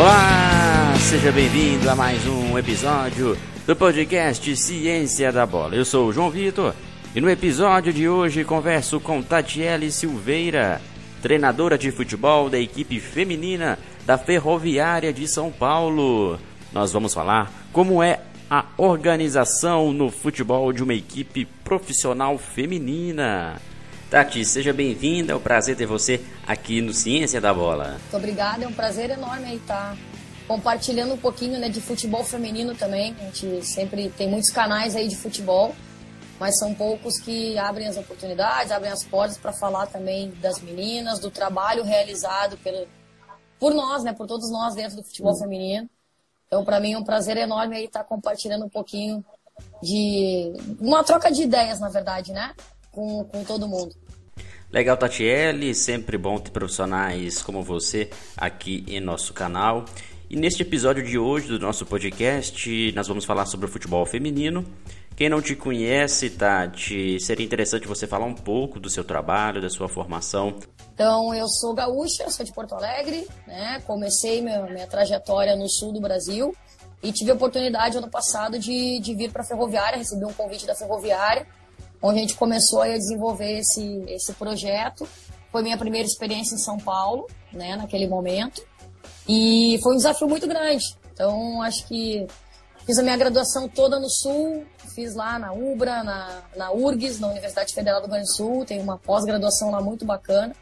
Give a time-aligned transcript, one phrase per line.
[0.00, 5.74] Olá, seja bem-vindo a mais um episódio do podcast Ciência da Bola.
[5.74, 6.74] Eu sou o João Vitor
[7.14, 10.80] e no episódio de hoje converso com Tatiele Silveira,
[11.20, 16.38] treinadora de futebol da equipe feminina da Ferroviária de São Paulo.
[16.72, 23.60] Nós vamos falar como é a organização no futebol de uma equipe profissional feminina.
[24.10, 27.90] Tati, seja bem-vinda, é um prazer ter você aqui no Ciência da Bola.
[27.90, 29.96] Muito obrigada, é um prazer enorme estar
[30.48, 33.14] compartilhando um pouquinho né, de futebol feminino também.
[33.20, 35.76] A gente sempre tem muitos canais aí de futebol,
[36.40, 41.20] mas são poucos que abrem as oportunidades, abrem as portas para falar também das meninas,
[41.20, 42.88] do trabalho realizado pelo,
[43.60, 45.88] por nós, né, por todos nós dentro do futebol feminino.
[46.48, 49.24] Então, para mim é um prazer enorme aí estar compartilhando um pouquinho
[49.80, 52.52] de uma troca de ideias, na verdade, né?
[52.90, 53.94] Com, com todo mundo.
[54.72, 59.84] Legal, Tatiele, sempre bom ter profissionais como você aqui em nosso canal.
[60.28, 64.64] E neste episódio de hoje do nosso podcast, nós vamos falar sobre o futebol feminino.
[65.16, 69.68] Quem não te conhece, Tati, seria interessante você falar um pouco do seu trabalho, da
[69.68, 70.56] sua formação.
[70.94, 73.82] Então, eu sou gaúcha, sou de Porto Alegre, né?
[73.86, 76.54] Comecei minha, minha trajetória no sul do Brasil
[77.02, 80.64] e tive a oportunidade ano passado de, de vir para a Ferroviária, recebi um convite
[80.64, 81.46] da Ferroviária
[82.02, 85.06] onde a gente começou a desenvolver esse, esse projeto.
[85.50, 88.62] Foi minha primeira experiência em São Paulo, né, naquele momento.
[89.28, 90.84] E foi um desafio muito grande.
[91.12, 92.26] Então, acho que
[92.86, 97.28] fiz a minha graduação toda no Sul, fiz lá na UBRA, na, na URGS, na
[97.28, 100.54] Universidade Federal do Rio Grande do Sul, tem uma pós-graduação lá muito bacana,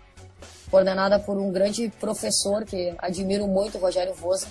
[0.70, 4.46] coordenada por um grande professor que admiro muito, Rogério Vosa.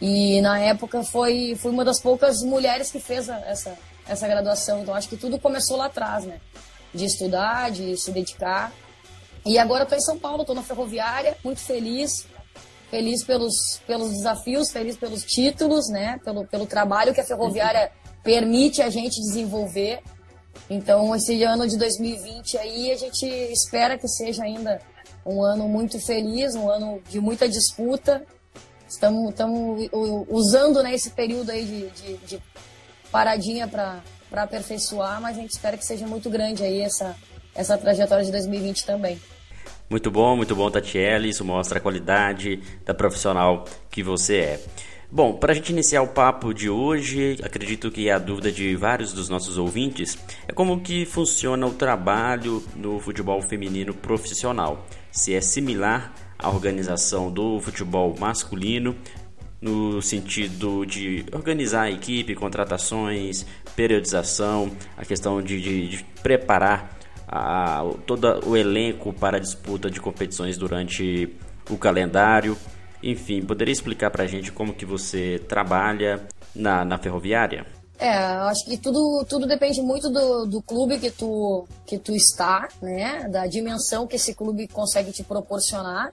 [0.00, 3.76] E na época foi, fui uma das poucas mulheres que fez essa,
[4.08, 4.82] essa graduação.
[4.82, 6.40] Então acho que tudo começou lá atrás, né?
[6.94, 8.72] De estudar, de se dedicar.
[9.44, 12.26] E agora estou em São Paulo, estou na Ferroviária, muito feliz.
[12.90, 16.20] Feliz pelos, pelos desafios, feliz pelos títulos, né?
[16.24, 17.90] Pelo, pelo trabalho que a Ferroviária
[18.22, 20.00] permite a gente desenvolver.
[20.70, 24.80] Então, esse ano de 2020 aí, a gente espera que seja ainda
[25.24, 28.24] um ano muito feliz, um ano de muita disputa.
[28.88, 29.88] Estamos, estamos
[30.28, 32.42] usando né, esse período aí de, de, de
[33.16, 37.16] paradinha para aperfeiçoar, mas a gente espera que seja muito grande aí essa,
[37.54, 39.18] essa trajetória de 2020 também.
[39.88, 41.30] Muito bom, muito bom, Tatiele.
[41.30, 44.60] Isso mostra a qualidade da profissional que você é.
[45.10, 49.14] Bom, para a gente iniciar o papo de hoje, acredito que a dúvida de vários
[49.14, 54.84] dos nossos ouvintes é como que funciona o trabalho no futebol feminino profissional.
[55.10, 58.94] Se é similar à organização do futebol masculino,
[59.66, 63.44] no sentido de organizar a equipe, contratações,
[63.74, 66.96] periodização, a questão de, de, de preparar
[67.26, 71.34] a, todo o elenco para a disputa de competições durante
[71.68, 72.56] o calendário.
[73.02, 76.20] Enfim, poderia explicar para a gente como que você trabalha
[76.54, 77.66] na, na ferroviária?
[77.98, 82.68] É, acho que tudo, tudo depende muito do, do clube que tu, que tu está,
[82.82, 83.26] né?
[83.28, 86.12] Da dimensão que esse clube consegue te proporcionar.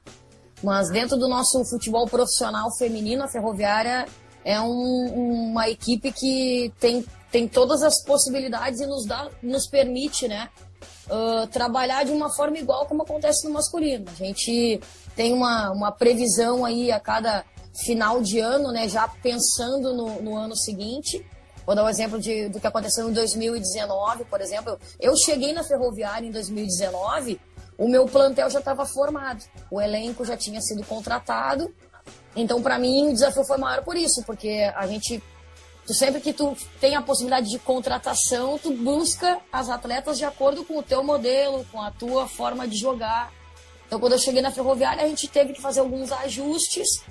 [0.63, 4.07] Mas dentro do nosso futebol profissional feminino, a Ferroviária
[4.46, 10.28] é um, uma equipe que tem, tem todas as possibilidades e nos, dá, nos permite
[10.28, 10.50] né,
[11.07, 14.06] uh, trabalhar de uma forma igual como acontece no masculino.
[14.09, 14.79] A gente
[15.16, 17.44] tem uma, uma previsão aí a cada
[17.85, 21.25] final de ano, né, já pensando no, no ano seguinte.
[21.66, 24.78] Vou dar um exemplo de, do que aconteceu em 2019, por exemplo.
[25.00, 27.40] Eu cheguei na Ferroviária em 2019
[27.78, 31.74] o meu plantel já estava formado, o elenco já tinha sido contratado.
[32.36, 35.22] Então, para mim, o desafio foi maior por isso, porque a gente,
[35.86, 40.64] tu, sempre que tu tem a possibilidade de contratação, tu busca as atletas de acordo
[40.66, 43.32] com o teu modelo, com a tua forma de jogar.
[43.88, 47.04] Então, quando eu cheguei na Ferroviária, a gente teve que fazer alguns ajustes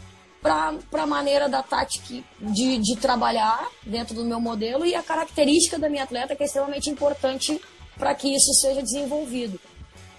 [0.43, 5.79] para a maneira da tática de, de trabalhar dentro do meu modelo e a característica
[5.79, 7.61] da minha atleta, que é extremamente importante
[7.97, 9.61] para que isso seja desenvolvido.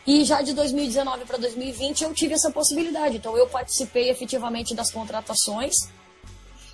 [0.05, 3.17] E já de 2019 para 2020 eu tive essa possibilidade.
[3.17, 5.73] Então eu participei efetivamente das contratações.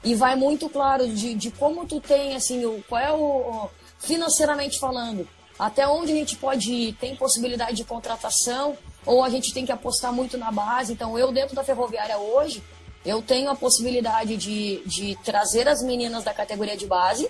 [0.04, 4.80] E vai muito claro de, de como tu tem, assim, o, qual é o, financeiramente
[4.80, 5.28] falando,
[5.58, 9.72] até onde a gente pode ir, tem possibilidade de contratação, ou a gente tem que
[9.72, 10.94] apostar muito na base.
[10.94, 12.64] Então eu dentro da ferroviária hoje,
[13.06, 17.30] eu tenho a possibilidade de, de trazer as meninas da categoria de base,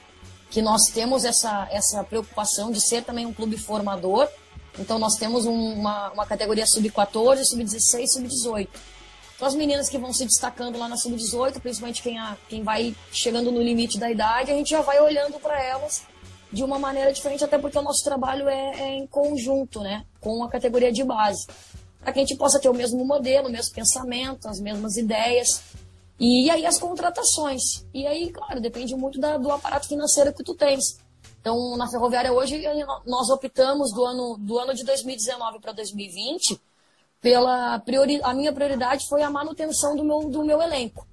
[0.50, 4.28] que nós temos essa, essa preocupação de ser também um clube formador,
[4.80, 8.68] então nós temos um, uma, uma categoria sub-14, sub-16, sub-18.
[9.36, 12.96] Então as meninas que vão se destacando lá na sub-18, principalmente quem, a, quem vai
[13.12, 16.04] chegando no limite da idade, a gente já vai olhando para elas
[16.52, 20.06] de uma maneira diferente, até porque o nosso trabalho é, é em conjunto, né?
[20.20, 21.46] Com a categoria de base.
[22.00, 25.62] Para que a gente possa ter o mesmo modelo, o mesmo pensamento, as mesmas ideias.
[26.20, 27.86] E aí as contratações.
[27.94, 30.98] E aí, claro, depende muito da, do aparato financeiro que tu tens.
[31.50, 32.62] Então, na Ferroviária hoje,
[33.08, 36.62] nós optamos do ano, do ano de 2019 para 2020,
[37.20, 41.08] pela priori, a minha prioridade foi a manutenção do meu, do meu elenco.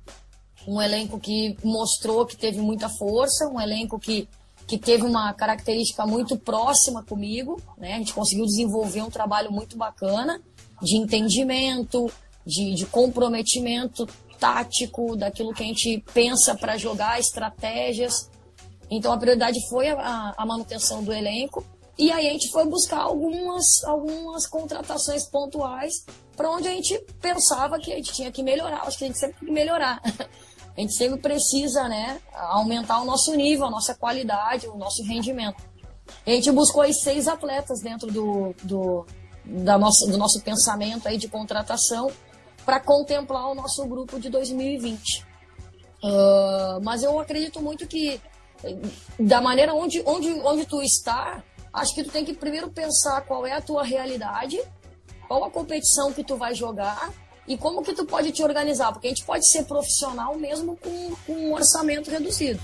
[0.69, 4.29] Um elenco que mostrou que teve muita força, um elenco que,
[4.67, 7.95] que teve uma característica muito próxima comigo, né?
[7.95, 10.39] A gente conseguiu desenvolver um trabalho muito bacana
[10.83, 12.13] de entendimento,
[12.45, 14.07] de, de comprometimento
[14.39, 18.36] tático, daquilo que a gente pensa para jogar, estratégias.
[18.91, 21.65] Então a prioridade foi a, a, manutenção do elenco.
[21.99, 26.05] E aí a gente foi buscar algumas, algumas contratações pontuais
[26.37, 28.83] para onde a gente pensava que a gente tinha que melhorar.
[28.83, 30.01] Acho que a gente sempre tem que melhorar.
[30.77, 35.57] A gente sempre precisa né, aumentar o nosso nível, a nossa qualidade, o nosso rendimento.
[36.27, 39.07] a gente buscou aí seis atletas dentro do, do,
[39.43, 42.11] da nossa, do nosso pensamento aí de contratação
[42.67, 45.25] para contemplar o nosso grupo de 2020.
[46.05, 48.21] Uh, mas eu acredito muito que
[49.19, 51.43] da maneira onde, onde, onde tu está,
[51.73, 54.61] acho que tu tem que primeiro pensar qual é a tua realidade,
[55.29, 57.13] qual a competição que tu vai jogar
[57.47, 61.15] e como que tu pode te organizar, porque a gente pode ser profissional mesmo com,
[61.27, 62.61] com um orçamento reduzido.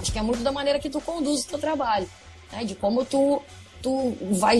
[0.00, 2.08] Acho que é muito da maneira que tu conduz o teu trabalho,
[2.50, 2.64] né?
[2.64, 3.40] de como tu
[3.82, 4.58] tu vai,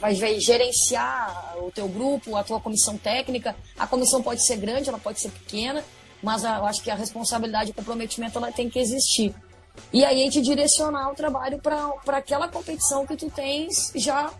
[0.00, 3.56] vai, vai gerenciar o teu grupo, a tua comissão técnica.
[3.78, 5.84] A comissão pode ser grande, ela pode ser pequena,
[6.22, 9.34] mas eu acho que a responsabilidade e comprometimento ela tem que existir.
[9.92, 14.32] E aí a gente direcionar o trabalho para aquela competição que tu tens já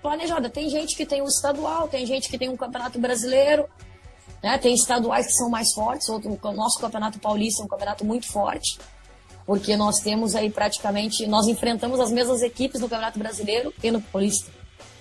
[0.00, 0.48] planejada.
[0.48, 3.68] Tem gente que tem o estadual, tem gente que tem um campeonato brasileiro,
[4.42, 4.56] né?
[4.56, 8.26] tem estaduais que são mais fortes, outro, o nosso campeonato paulista é um campeonato muito
[8.26, 8.78] forte
[9.50, 14.00] porque nós temos aí praticamente, nós enfrentamos as mesmas equipes no Campeonato Brasileiro e no
[14.00, 14.48] Paulista.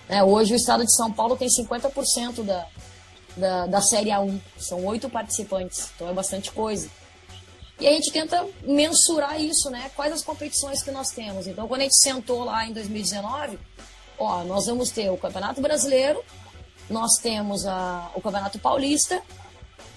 [0.10, 2.66] É, hoje o estado de São Paulo tem 50% da,
[3.38, 6.90] da, da Série A1, são oito participantes, então é bastante coisa.
[7.80, 9.92] E a gente tenta mensurar isso, né?
[9.96, 11.46] Quais as competições que nós temos.
[11.46, 13.60] Então, quando a gente sentou lá em 2019,
[14.18, 16.24] ó, nós vamos ter o Campeonato Brasileiro,
[16.90, 19.22] nós temos a, o Campeonato Paulista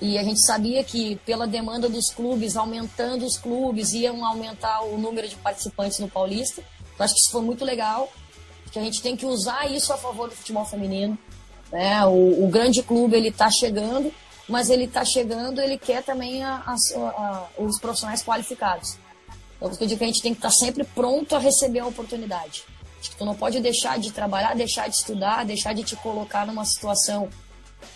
[0.02, 4.98] e a gente sabia que, pela demanda dos clubes, aumentando os clubes, iam aumentar o
[4.98, 6.60] número de participantes no Paulista.
[6.98, 8.12] Eu acho que isso foi muito legal,
[8.72, 11.16] que a gente tem que usar isso a favor do futebol feminino.
[11.70, 12.04] Né?
[12.04, 14.12] O, o grande clube ele está chegando,
[14.48, 18.98] mas ele está chegando, ele quer também a, a, a, os profissionais qualificados.
[19.56, 21.86] Então, eu digo que a gente tem que estar tá sempre pronto a receber a
[21.86, 22.64] oportunidade.
[22.98, 26.44] Acho que tu não pode deixar de trabalhar, deixar de estudar, deixar de te colocar
[26.44, 27.28] numa situação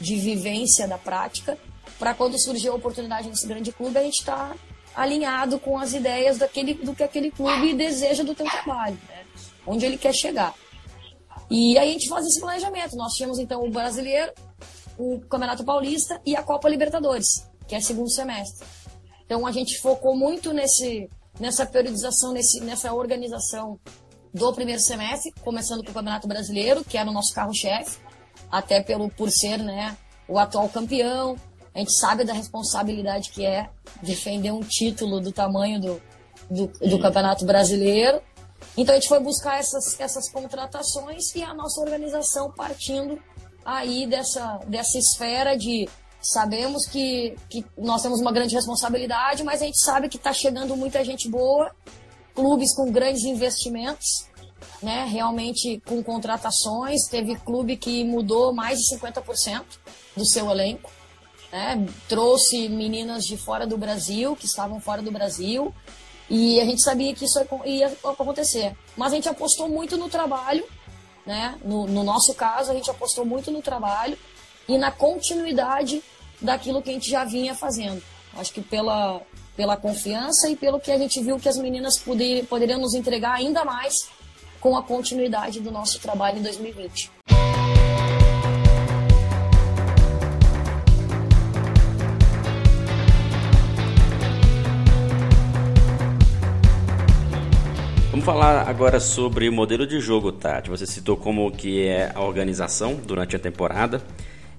[0.00, 1.58] de vivência da prática
[1.98, 4.54] para quando surgir a oportunidade nesse grande clube, a gente está
[4.94, 9.24] alinhado com as ideias daquele, do que aquele clube deseja do teu trabalho, né?
[9.66, 10.54] onde ele quer chegar.
[11.50, 12.96] E aí a gente faz esse planejamento.
[12.96, 14.32] Nós tínhamos então o Brasileiro,
[14.98, 18.66] o Campeonato Paulista e a Copa Libertadores, que é segundo semestre.
[19.24, 23.78] Então a gente focou muito nesse, nessa periodização, nesse, nessa organização
[24.32, 27.98] do primeiro semestre, começando com o Campeonato Brasileiro, que era o nosso carro-chefe,
[28.50, 29.96] até pelo por ser né,
[30.28, 31.36] o atual campeão,
[31.76, 33.68] a gente sabe da responsabilidade que é
[34.02, 36.02] defender um título do tamanho do,
[36.50, 38.22] do, do Campeonato Brasileiro.
[38.78, 43.20] Então a gente foi buscar essas, essas contratações e a nossa organização partindo
[43.62, 45.86] aí dessa, dessa esfera de
[46.18, 50.74] sabemos que, que nós temos uma grande responsabilidade, mas a gente sabe que está chegando
[50.78, 51.70] muita gente boa,
[52.34, 54.26] clubes com grandes investimentos,
[54.82, 57.02] né, realmente com contratações.
[57.10, 59.62] Teve clube que mudou mais de 50%
[60.16, 60.95] do seu elenco
[61.52, 61.86] né?
[62.08, 65.74] Trouxe meninas de fora do Brasil, que estavam fora do Brasil,
[66.28, 68.76] e a gente sabia que isso ia acontecer.
[68.96, 70.64] Mas a gente apostou muito no trabalho,
[71.24, 71.56] né?
[71.64, 74.18] No, no nosso caso, a gente apostou muito no trabalho
[74.68, 76.02] e na continuidade
[76.40, 78.02] daquilo que a gente já vinha fazendo.
[78.36, 79.22] Acho que pela,
[79.56, 83.34] pela confiança e pelo que a gente viu que as meninas poder, poderiam nos entregar
[83.34, 83.94] ainda mais
[84.60, 87.10] com a continuidade do nosso trabalho em 2020.
[98.26, 100.68] Falar agora sobre o modelo de jogo, Tati.
[100.68, 104.02] Você citou como que é a organização durante a temporada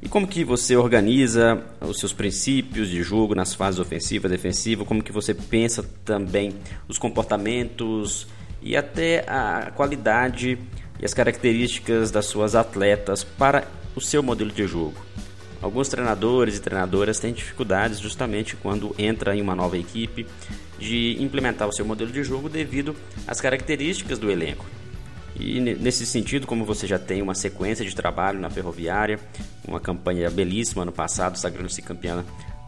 [0.02, 5.04] e como que você organiza os seus princípios de jogo nas fases ofensiva, defensiva, como
[5.04, 6.54] que você pensa também
[6.88, 8.26] os comportamentos
[8.62, 10.58] e até a qualidade
[10.98, 14.96] e as características das suas atletas para o seu modelo de jogo.
[15.62, 20.26] Alguns treinadores e treinadoras têm dificuldades justamente quando entra em uma nova equipe
[20.78, 22.96] de implementar o seu modelo de jogo devido
[23.28, 24.66] às características do elenco.
[25.40, 29.20] E nesse sentido, como você já tem uma sequência de trabalho na Ferroviária,
[29.68, 32.26] uma campanha belíssima no passado, sagrando-se campeã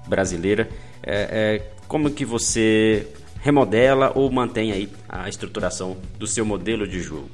[0.08, 0.70] brasileira,
[1.02, 3.08] é, é, como que você
[3.42, 7.30] remodela ou mantém aí a estruturação do seu modelo de jogo?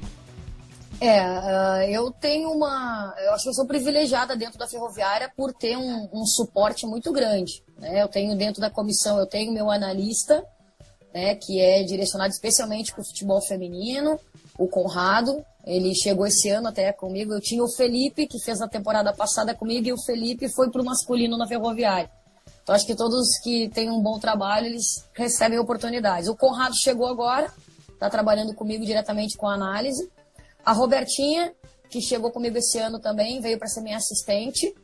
[0.98, 3.14] É, uh, eu tenho uma.
[3.18, 7.12] Eu acho que eu sou privilegiada dentro da ferroviária por ter um, um suporte muito
[7.12, 7.62] grande.
[7.78, 8.02] Né?
[8.02, 10.42] Eu tenho dentro da comissão, eu tenho meu analista,
[11.16, 14.20] né, que é direcionado especialmente para o futebol feminino,
[14.58, 15.42] o Conrado.
[15.64, 17.32] Ele chegou esse ano até comigo.
[17.32, 20.82] Eu tinha o Felipe, que fez a temporada passada comigo, e o Felipe foi para
[20.82, 22.10] o masculino na ferroviária.
[22.62, 26.28] Então acho que todos que têm um bom trabalho, eles recebem oportunidades.
[26.28, 27.50] O Conrado chegou agora,
[27.90, 30.10] está trabalhando comigo diretamente com a análise.
[30.62, 31.50] A Robertinha,
[31.88, 34.74] que chegou comigo esse ano também, veio para ser minha assistente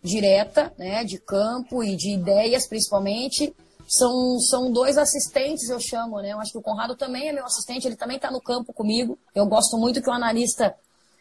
[0.00, 3.52] direta, né, de campo e de ideias principalmente.
[3.94, 6.32] São, são dois assistentes, eu chamo, né?
[6.32, 9.18] Eu acho que o Conrado também é meu assistente, ele também está no campo comigo.
[9.34, 10.74] Eu gosto muito que o analista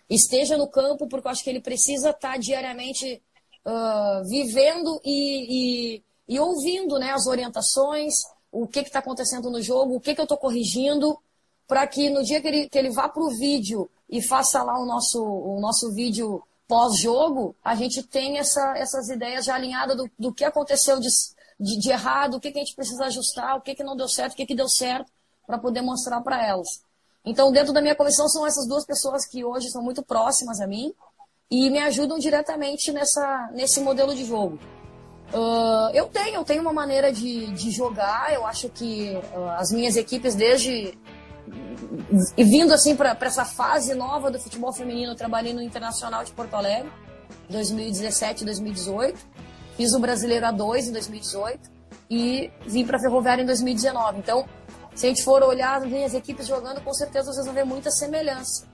[0.09, 3.21] esteja no campo, porque eu acho que ele precisa estar tá diariamente
[3.65, 8.13] uh, vivendo e, e, e, ouvindo né, as orientações,
[8.49, 11.19] o que está acontecendo no jogo, o que, que eu estou corrigindo,
[11.67, 14.79] para que no dia que ele, que ele vá para o vídeo e faça lá
[14.79, 20.09] o nosso, o nosso vídeo pós-jogo, a gente tem essa, essas ideias já alinhadas do,
[20.17, 21.09] do que aconteceu de,
[21.61, 24.07] de, de, errado, o que, que a gente precisa ajustar, o que, que não deu
[24.07, 25.11] certo, o que, que deu certo,
[25.45, 26.83] para poder mostrar para elas.
[27.23, 30.65] Então, dentro da minha comissão, são essas duas pessoas que hoje são muito próximas a
[30.65, 30.93] mim
[31.49, 34.57] e me ajudam diretamente nessa, nesse modelo de jogo.
[35.33, 39.71] Uh, eu tenho, eu tenho uma maneira de, de jogar, eu acho que uh, as
[39.71, 40.97] minhas equipes, desde
[42.37, 46.31] e vindo assim para essa fase nova do futebol feminino, eu trabalhei no Internacional de
[46.31, 46.91] Porto Alegre,
[47.49, 49.19] 2017 2018.
[49.77, 51.69] Fiz o Brasileiro A2 em 2018
[52.09, 54.19] e vim para a Ferroviária em 2019.
[54.19, 54.45] Então,
[54.93, 58.67] se a gente for olhar as equipes jogando, com certeza vocês vão ver muita semelhança.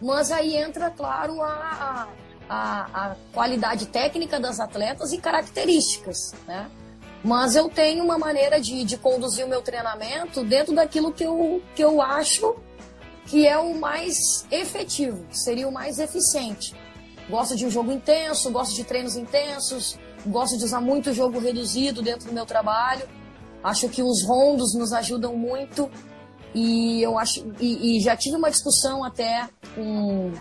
[0.00, 2.08] Mas aí entra, claro, a,
[2.48, 6.70] a, a qualidade técnica das atletas e características, né?
[7.24, 11.60] Mas eu tenho uma maneira de, de conduzir o meu treinamento dentro daquilo que eu,
[11.74, 12.56] que eu acho
[13.26, 16.74] que é o mais efetivo, seria o mais eficiente.
[17.28, 22.02] Gosto de um jogo intenso, gosto de treinos intensos, gosto de usar muito jogo reduzido
[22.02, 23.06] dentro do meu trabalho.
[23.62, 25.90] Acho que os rondos nos ajudam muito
[26.54, 30.32] e eu acho e, e já tive uma discussão até com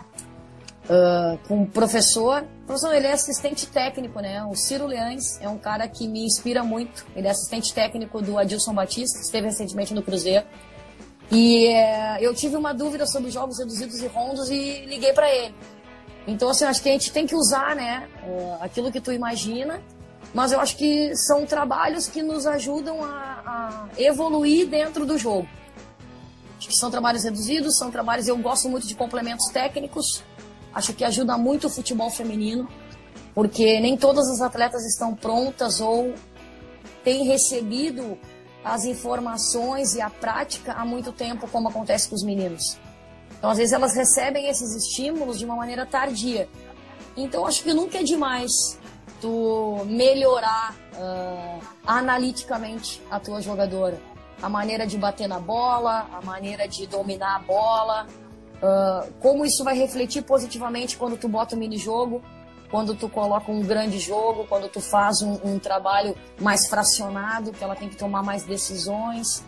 [0.87, 2.43] uh, com o professor.
[2.63, 4.43] O professor, ele é assistente técnico, né?
[4.45, 7.05] O Ciro Leães é um cara que me inspira muito.
[7.15, 10.45] Ele é assistente técnico do Adilson Batista, esteve recentemente no Cruzeiro.
[11.31, 15.53] E uh, eu tive uma dúvida sobre jogos reduzidos e rondos e liguei para ele.
[16.27, 19.81] Então, assim, acho que a gente tem que usar, né, uh, aquilo que tu imagina,
[20.33, 25.47] mas eu acho que são trabalhos que nos ajudam a, a evoluir dentro do jogo.
[26.57, 28.27] Acho que são trabalhos reduzidos, são trabalhos.
[28.27, 30.21] Eu gosto muito de complementos técnicos,
[30.77, 32.69] Acho que ajuda muito o futebol feminino,
[33.33, 36.13] porque nem todas as atletas estão prontas ou
[37.03, 38.15] têm recebido
[38.63, 42.77] as informações e a prática há muito tempo, como acontece com os meninos.
[43.37, 46.49] Então, às vezes, elas recebem esses estímulos de uma maneira tardia.
[47.15, 48.51] Então, acho que nunca é demais
[49.21, 53.99] tu melhorar uh, analiticamente a tua jogadora.
[54.41, 58.07] A maneira de bater na bola, a maneira de dominar a bola,
[58.57, 62.23] Uh, como isso vai refletir positivamente quando tu bota um mini jogo,
[62.71, 67.63] quando tu coloca um grande jogo, quando tu faz um, um, trabalho mais fracionado, que
[67.63, 69.43] ela tem que tomar mais decisões.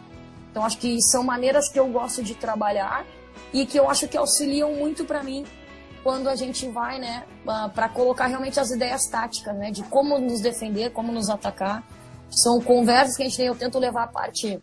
[0.51, 3.03] Então acho que são maneiras que eu gosto de trabalhar
[3.53, 5.45] e que eu acho que auxiliam muito para mim
[6.03, 7.25] quando a gente vai, né,
[7.75, 11.83] para colocar realmente as ideias táticas, né, de como nos defender, como nos atacar.
[12.29, 14.59] São conversas que a gente tem, eu tento levar a parte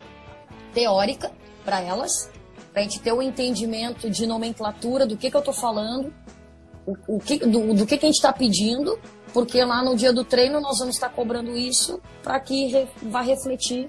[0.72, 1.30] teórica
[1.64, 2.30] para elas
[2.76, 6.12] para a gente ter o um entendimento de nomenclatura do que, que eu estou falando,
[6.86, 9.00] o, o, que, do, do que, que a gente está pedindo,
[9.32, 13.22] porque lá no dia do treino nós vamos estar cobrando isso para que re, vá
[13.22, 13.88] refletir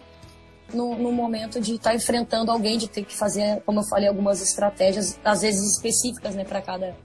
[0.74, 4.08] no, no, momento de estar tá enfrentando alguém, de ter que fazer, como eu falei,
[4.08, 6.96] algumas estratégias, às vezes específicas, né, para cada,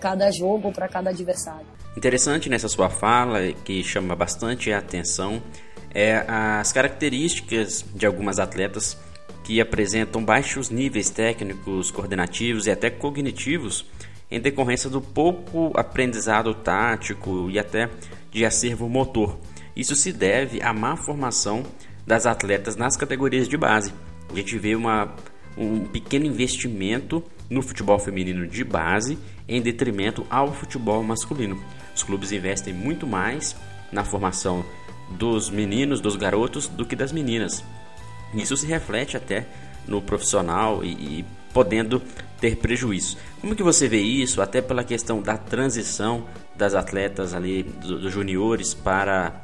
[0.00, 1.66] cada jogo ou para cada adversário.
[1.96, 5.42] Interessante nessa sua fala, que chama bastante a atenção,
[5.92, 8.96] é as características de algumas atletas
[9.42, 13.84] que apresentam baixos níveis técnicos, coordenativos e até cognitivos
[14.30, 17.90] em decorrência do pouco aprendizado tático e até
[18.30, 19.36] de acervo motor.
[19.74, 21.64] Isso se deve à má formação
[22.06, 23.92] das atletas nas categorias de base.
[24.30, 25.14] A gente vê uma,
[25.56, 31.60] um pequeno investimento no futebol feminino de base em detrimento ao futebol masculino.
[31.94, 33.56] Os clubes investem muito mais
[33.90, 34.64] na formação
[35.10, 37.64] dos meninos, dos garotos, do que das meninas.
[38.32, 39.46] Isso se reflete até
[39.88, 42.00] no profissional e, e podendo
[42.40, 43.18] ter prejuízo.
[43.40, 46.24] Como que você vê isso, até pela questão da transição
[46.56, 49.42] das atletas ali dos do juniores para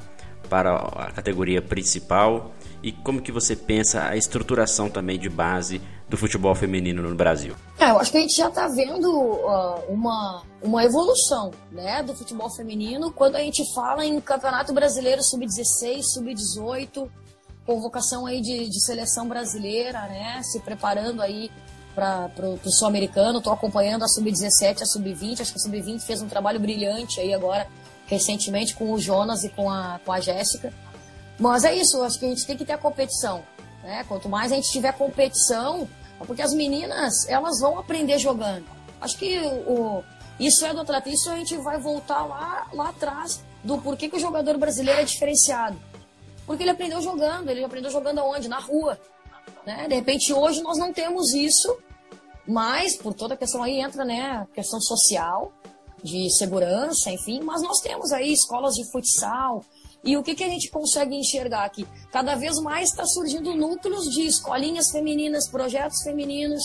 [0.48, 6.16] para a categoria principal e como que você pensa a estruturação também de base do
[6.16, 7.54] futebol feminino no Brasil?
[7.78, 12.14] É, eu acho que a gente já está vendo uh, uma, uma evolução né, do
[12.14, 17.08] futebol feminino quando a gente fala em Campeonato Brasileiro Sub-16, Sub-18,
[17.64, 21.50] convocação aí de, de seleção brasileira, né, se preparando aí
[21.96, 22.30] para
[22.64, 23.38] o sul-americano.
[23.38, 25.40] Estou acompanhando a Sub-17, a Sub-20.
[25.40, 27.66] Acho que a Sub-20 fez um trabalho brilhante aí agora,
[28.06, 30.72] recentemente, com o Jonas e com a, com a Jéssica.
[31.38, 33.42] Mas é isso, acho que a gente tem que ter a competição.
[33.82, 34.04] Né?
[34.08, 35.88] Quanto mais a gente tiver competição,
[36.26, 38.64] porque as meninas, elas vão aprender jogando.
[39.00, 40.02] Acho que o,
[40.38, 44.16] isso é do atleta, isso a gente vai voltar lá, lá atrás do porquê que
[44.16, 45.76] o jogador brasileiro é diferenciado.
[46.46, 48.48] Porque ele aprendeu jogando, ele aprendeu jogando aonde?
[48.48, 48.98] Na rua.
[49.66, 49.88] Né?
[49.88, 51.76] De repente, hoje nós não temos isso,
[52.46, 55.52] mas por toda a questão aí entra né, a questão social,
[56.06, 59.62] de segurança, enfim, mas nós temos aí escolas de futsal,
[60.06, 61.86] e o que, que a gente consegue enxergar aqui?
[62.12, 66.62] Cada vez mais está surgindo núcleos de escolinhas femininas, projetos femininos,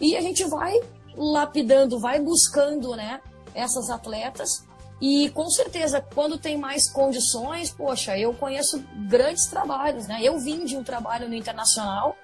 [0.00, 0.72] e a gente vai
[1.14, 3.20] lapidando, vai buscando né,
[3.54, 4.66] essas atletas.
[5.00, 10.20] E com certeza, quando tem mais condições, poxa, eu conheço grandes trabalhos, né?
[10.22, 12.16] Eu vim de um trabalho no Internacional,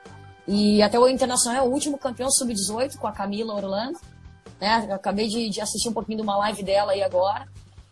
[0.49, 3.99] e até o Internacional é o último campeão sub-18 com a Camila Orlando.
[4.65, 4.95] Né?
[4.95, 7.47] Acabei de, de assistir um pouquinho de uma live dela aí agora.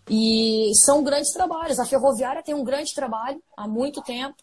[0.09, 1.79] E são grandes trabalhos.
[1.79, 4.37] A Ferroviária tem um grande trabalho há muito tempo,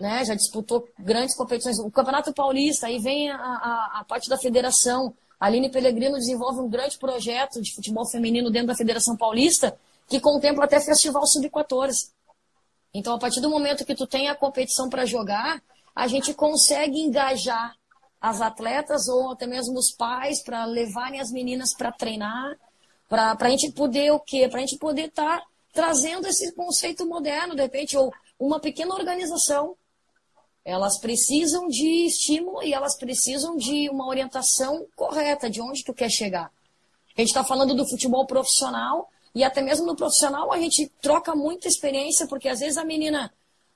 [0.00, 0.24] né?
[0.24, 1.78] já disputou grandes competições.
[1.78, 5.14] O Campeonato Paulista, aí vem a, a, a parte da federação.
[5.38, 10.18] A Aline Pellegrino desenvolve um grande projeto de futebol feminino dentro da Federação Paulista, que
[10.18, 12.10] contempla até Festival Sub-14.
[12.92, 15.62] Então, a partir do momento que tu tem a competição para jogar,
[15.94, 17.76] a gente consegue engajar
[18.20, 22.56] as atletas ou até mesmo os pais para levarem as meninas para treinar
[23.10, 24.48] para a gente poder o quê?
[24.48, 28.94] Para a gente poder estar tá trazendo esse conceito moderno, de repente, ou uma pequena
[28.94, 29.76] organização.
[30.64, 36.08] Elas precisam de estímulo e elas precisam de uma orientação correta de onde tu quer
[36.08, 36.52] chegar.
[37.16, 41.34] A gente está falando do futebol profissional e até mesmo no profissional a gente troca
[41.34, 43.32] muita experiência, porque às vezes a menina,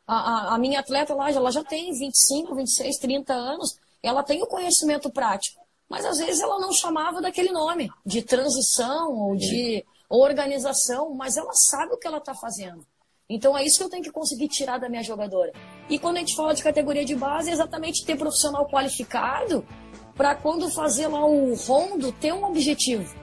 [0.06, 4.42] a, a, a minha atleta lá, ela já tem 25, 26, 30 anos, ela tem
[4.42, 9.84] o conhecimento prático mas às vezes ela não chamava daquele nome, de transição ou de
[10.08, 12.84] organização, mas ela sabe o que ela está fazendo.
[13.28, 15.52] Então é isso que eu tenho que conseguir tirar da minha jogadora.
[15.88, 19.66] E quando a gente fala de categoria de base, é exatamente ter profissional qualificado
[20.14, 23.14] para quando fazer lá o rondo ter um objetivo.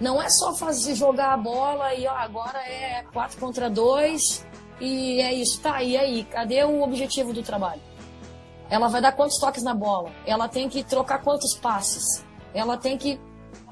[0.00, 4.46] Não é só fazer jogar a bola e ó, agora é 4 contra 2
[4.80, 5.60] e é isso.
[5.60, 6.24] Tá, e aí?
[6.24, 7.89] Cadê o objetivo do trabalho?
[8.70, 10.12] Ela vai dar quantos toques na bola?
[10.24, 12.24] Ela tem que trocar quantos passes?
[12.54, 13.20] Ela tem que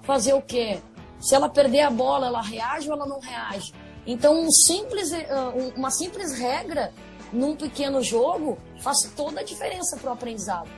[0.03, 0.81] fazer o quê?
[1.21, 3.73] Se ela perder a bola, ela reage ou ela não reage?
[4.07, 5.29] Então, um simples, eh,
[5.77, 6.93] uma simples regra
[7.33, 10.69] num pequeno jogo faz toda a diferença para o aprendizado.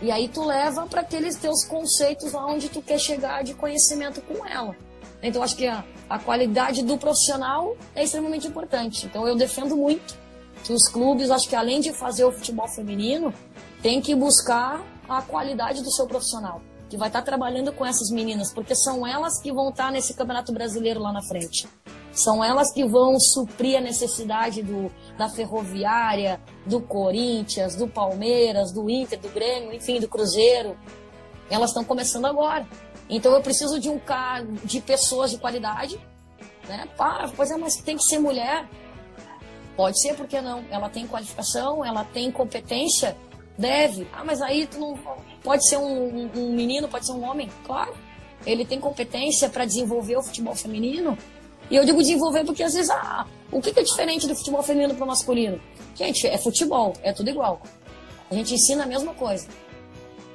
[0.00, 4.20] E aí tu leva para aqueles teus conceitos lá onde tu quer chegar de conhecimento
[4.22, 4.76] com ela.
[5.20, 9.06] Então, acho que a, a qualidade do profissional é extremamente importante.
[9.06, 10.16] Então, eu defendo muito
[10.64, 13.32] que os clubes, acho que além de fazer o futebol feminino,
[13.82, 18.52] tem que buscar a qualidade do seu profissional, que vai estar trabalhando com essas meninas,
[18.52, 21.66] porque são elas que vão estar nesse Campeonato Brasileiro lá na frente.
[22.12, 28.90] São elas que vão suprir a necessidade do, da Ferroviária, do Corinthians, do Palmeiras, do
[28.90, 30.76] Inter, do Grêmio, enfim, do Cruzeiro.
[31.48, 32.66] Elas estão começando agora.
[33.08, 35.98] Então eu preciso de um cara, de pessoas de qualidade,
[36.68, 36.88] né?
[36.96, 38.68] Para, pois é, mas tem que ser mulher.
[39.78, 40.62] Pode ser, porque não?
[40.70, 43.16] Ela tem qualificação, ela tem competência
[43.58, 44.06] Deve.
[44.12, 44.96] Ah, mas aí tu não.
[45.42, 47.50] Pode ser um, um menino, pode ser um homem?
[47.66, 47.92] Claro.
[48.46, 51.18] Ele tem competência para desenvolver o futebol feminino.
[51.68, 54.94] E eu digo desenvolver porque às vezes, ah, o que é diferente do futebol feminino
[54.94, 55.60] para o masculino?
[55.96, 57.60] Gente, é futebol, é tudo igual.
[58.30, 59.48] A gente ensina a mesma coisa.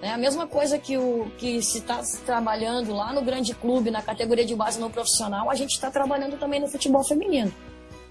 [0.01, 4.01] É a mesma coisa que, o, que se está trabalhando lá no grande clube, na
[4.01, 7.53] categoria de base no profissional, a gente está trabalhando também no futebol feminino.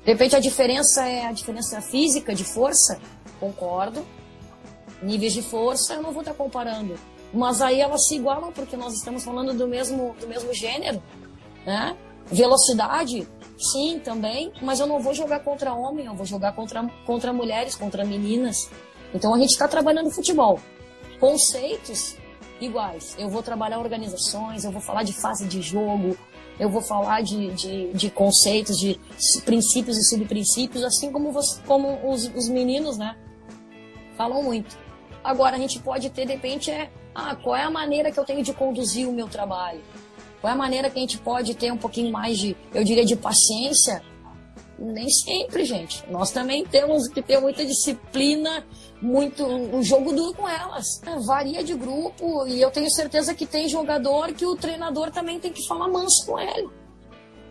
[0.05, 3.01] De repente a diferença é a diferença física, de força,
[3.39, 4.05] concordo
[5.03, 6.95] níveis de força, eu não vou estar comparando.
[7.35, 11.03] Mas aí elas se igualam porque nós estamos falando do mesmo, do mesmo gênero,
[11.67, 11.97] né?
[12.27, 13.27] Velocidade,
[13.59, 17.75] sim, também, mas eu não vou jogar contra homem, eu vou jogar contra, contra mulheres,
[17.75, 18.71] contra meninas.
[19.13, 20.61] Então a gente está trabalhando futebol.
[21.19, 22.17] Conceitos
[22.61, 23.17] iguais.
[23.19, 26.17] Eu vou trabalhar organizações, eu vou falar de fase de jogo,
[26.63, 28.97] eu vou falar de, de, de conceitos, de
[29.45, 33.17] princípios e subprincípios, assim como, você, como os, os meninos, né?
[34.17, 34.79] Falam muito.
[35.25, 38.25] Agora, a gente pode ter, de repente, é, ah, qual é a maneira que eu
[38.25, 39.81] tenho de conduzir o meu trabalho?
[40.41, 43.05] Qual é a maneira que a gente pode ter um pouquinho mais de, eu diria,
[43.05, 44.01] de paciência?
[44.83, 46.05] Nem sempre, gente.
[46.11, 48.67] Nós também temos que ter muita disciplina,
[49.01, 51.01] muito um jogo duro com elas.
[51.25, 55.53] Varia de grupo e eu tenho certeza que tem jogador que o treinador também tem
[55.53, 56.69] que falar manso com ele.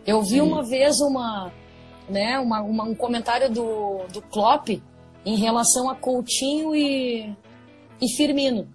[0.06, 0.42] Eu vi Sim.
[0.42, 1.54] uma vez uma,
[2.10, 4.68] né, uma, uma, um comentário do, do Klopp
[5.24, 7.34] em relação a Coutinho e,
[8.02, 8.68] e Firmino.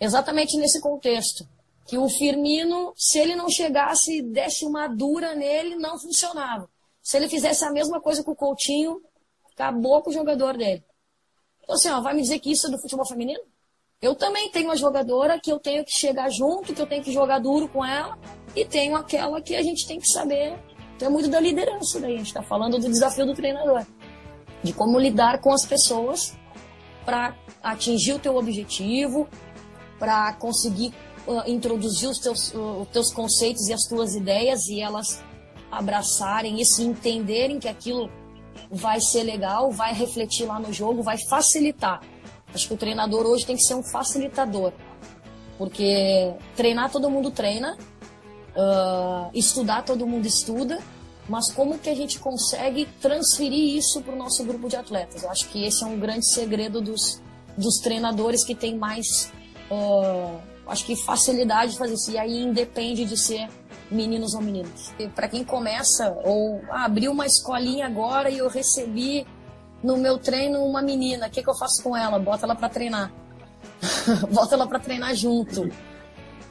[0.00, 1.46] Exatamente nesse contexto.
[1.86, 6.68] Que o Firmino, se ele não chegasse e desse uma dura nele, não funcionava.
[7.06, 9.00] Se ele fizesse a mesma coisa com o Coutinho,
[9.52, 10.84] acabou com o jogador dele.
[11.62, 13.38] Então, assim, ó, vai me dizer que isso é do futebol feminino?
[14.02, 17.12] Eu também tenho uma jogadora que eu tenho que chegar junto, que eu tenho que
[17.12, 18.18] jogar duro com ela,
[18.56, 20.58] e tenho aquela que a gente tem que saber.
[20.98, 23.86] Tem muito da liderança daí, a gente está falando do desafio do treinador,
[24.64, 26.36] de como lidar com as pessoas
[27.04, 29.28] para atingir o teu objetivo,
[29.96, 30.92] para conseguir
[31.24, 35.22] uh, introduzir os teus, uh, os teus conceitos e as tuas ideias e elas
[35.70, 38.10] abraçarem isso, entenderem que aquilo
[38.70, 42.00] vai ser legal, vai refletir lá no jogo, vai facilitar.
[42.54, 44.72] Acho que o treinador hoje tem que ser um facilitador,
[45.58, 50.78] porque treinar todo mundo treina, uh, estudar todo mundo estuda,
[51.28, 55.22] mas como que a gente consegue transferir isso para o nosso grupo de atletas?
[55.22, 57.20] Eu acho que esse é um grande segredo dos,
[57.56, 59.32] dos treinadores que tem mais,
[59.70, 62.10] uh, acho que facilidade de fazer isso.
[62.12, 63.48] E aí independe de ser
[63.90, 64.94] meninos ou meninas.
[65.14, 69.26] Para quem começa ou ah, uma escolinha agora e eu recebi
[69.82, 72.18] no meu treino uma menina, o que, que eu faço com ela?
[72.18, 73.12] Bota ela para treinar.
[74.32, 75.70] Bota ela para treinar junto.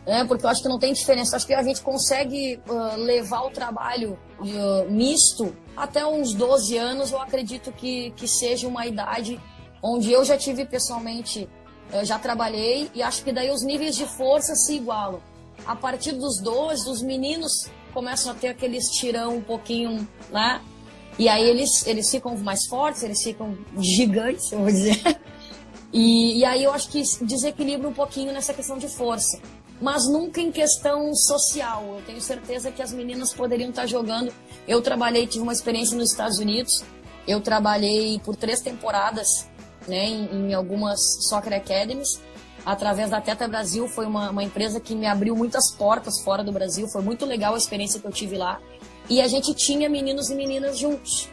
[0.06, 1.34] É, porque eu acho que não tem diferença.
[1.34, 6.78] Eu acho que a gente consegue uh, levar o trabalho uh, misto até uns 12
[6.78, 7.12] anos.
[7.12, 9.40] Eu acredito que, que seja uma idade
[9.82, 11.50] onde eu já tive pessoalmente,
[11.92, 15.22] eu já trabalhei e acho que daí os níveis de força se igualam
[15.66, 20.62] a partir dos 12, os meninos começam a ter aquele estirão um pouquinho, né?
[21.18, 25.02] E aí eles, eles ficam mais fortes, eles ficam gigantes, vou dizer.
[25.94, 29.40] E, e aí eu acho que desequilibra um pouquinho nessa questão de força.
[29.82, 31.96] Mas nunca em questão social.
[31.96, 34.34] Eu tenho certeza que as meninas poderiam estar jogando.
[34.68, 36.84] Eu trabalhei, tive uma experiência nos Estados Unidos.
[37.26, 39.48] Eu trabalhei por três temporadas
[39.88, 42.20] né, em, em algumas soccer academies
[42.66, 43.88] através da Teta Brasil.
[43.88, 46.88] Foi uma, uma empresa que me abriu muitas portas fora do Brasil.
[46.88, 48.60] Foi muito legal a experiência que eu tive lá.
[49.10, 51.30] E a gente tinha meninos e meninas juntos,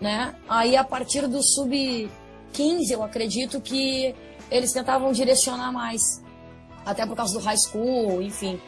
[0.00, 0.34] né?
[0.46, 4.14] Aí a partir do sub-15, eu acredito que
[4.50, 6.22] eles tentavam direcionar mais.
[6.84, 8.60] Até por causa do high school, enfim.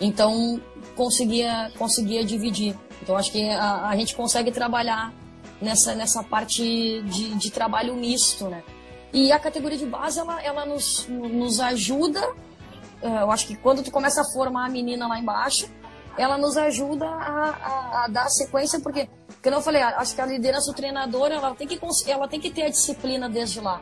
[0.00, 0.60] Então
[0.94, 2.76] conseguia, conseguia dividir.
[3.02, 5.12] Então acho que a, a gente consegue trabalhar
[5.60, 8.62] nessa, nessa parte de, de trabalho misto, né?
[9.14, 12.20] E a categoria de base, ela, ela nos, nos ajuda.
[13.00, 15.70] Eh, eu acho que quando tu começa a formar a menina lá embaixo,
[16.18, 19.08] ela nos ajuda a, a, a dar sequência, porque,
[19.40, 22.50] como eu falei, acho que a liderança do treinador, ela tem que, ela tem que
[22.50, 23.80] ter a disciplina desde lá.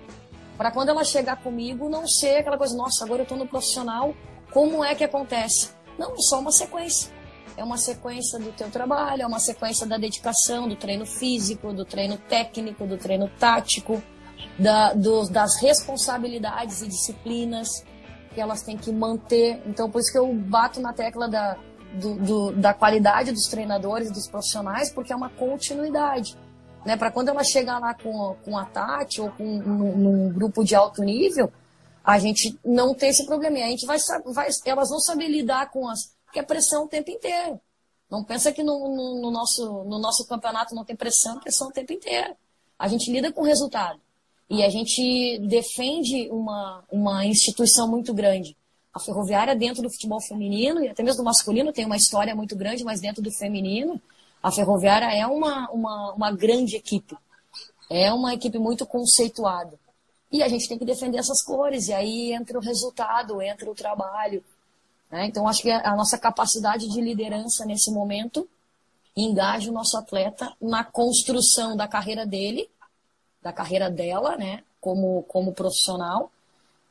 [0.59, 4.15] Para quando ela chegar comigo, não ser aquela coisa, nossa, agora eu estou no profissional,
[4.53, 5.71] como é que acontece?
[5.99, 7.11] Não, só uma sequência.
[7.57, 11.87] É uma sequência do teu trabalho, é uma sequência da dedicação, do treino físico, do
[11.87, 14.03] treino técnico, do treino tático,
[14.59, 17.85] da, das responsabilidades e disciplinas
[18.35, 19.63] que elas têm que manter.
[19.67, 21.57] Então, por isso que eu bato na tecla da,
[21.95, 26.37] do, do, da qualidade dos treinadores, dos profissionais, porque é uma continuidade.
[26.85, 26.97] Né?
[26.97, 30.75] Para quando ela chegar lá com, com a Tati ou com num, num grupo de
[30.75, 31.53] alto nível,
[32.05, 33.59] a gente não tem esse problema.
[33.59, 33.99] A gente vai,
[34.33, 37.61] vai, elas vão saber lidar com as é pressão o tempo inteiro.
[38.11, 41.73] Não pensa que no, no, no, nosso, no nosso campeonato não tem pressão, pressão o
[41.73, 42.35] tempo inteiro.
[42.79, 44.01] A gente lida com o resultado.
[44.49, 48.57] E a gente defende uma, uma instituição muito grande.
[48.93, 52.55] A ferroviária, dentro do futebol feminino e até mesmo do masculino, tem uma história muito
[52.55, 54.01] grande, mas dentro do feminino,
[54.43, 57.17] a ferroviária é uma, uma, uma grande equipe.
[57.89, 59.79] É uma equipe muito conceituada.
[60.31, 63.75] E a gente tem que defender essas cores, e aí entra o resultado, entra o
[63.75, 64.43] trabalho.
[65.11, 65.27] Né?
[65.27, 68.49] Então, acho que a nossa capacidade de liderança nesse momento
[69.17, 72.69] engaja o nosso atleta na construção da carreira dele
[73.43, 76.31] da carreira dela, né, como, como profissional.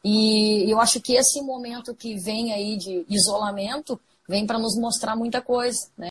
[0.04, 5.16] E eu acho que esse momento que vem aí de isolamento vem para nos mostrar
[5.16, 6.10] muita coisa, né?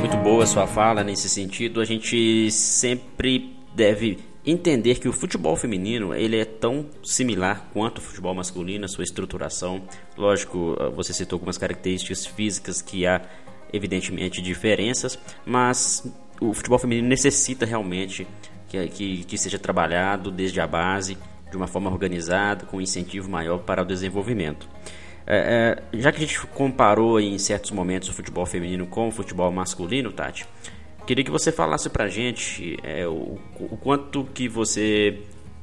[0.00, 1.80] Muito boa sua fala nesse sentido.
[1.80, 8.00] A gente sempre deve entender que o futebol feminino ele é tão similar quanto o
[8.00, 9.82] futebol masculino, a sua estruturação.
[10.16, 13.22] Lógico, ah, você citou algumas características físicas que há
[13.76, 16.06] evidentemente, diferenças, mas
[16.40, 18.26] o futebol feminino necessita realmente
[18.68, 21.18] que, que, que seja trabalhado desde a base,
[21.50, 24.68] de uma forma organizada, com um incentivo maior para o desenvolvimento.
[25.26, 29.10] É, é, já que a gente comparou em certos momentos o futebol feminino com o
[29.10, 30.46] futebol masculino, Tati,
[31.06, 35.20] queria que você falasse pra gente é, o, o, quanto que você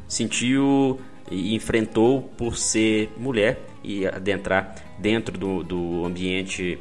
[0.08, 1.00] sentiu
[1.30, 6.78] e enfrentou por ser mulher e adentrar dentro do, do ambiente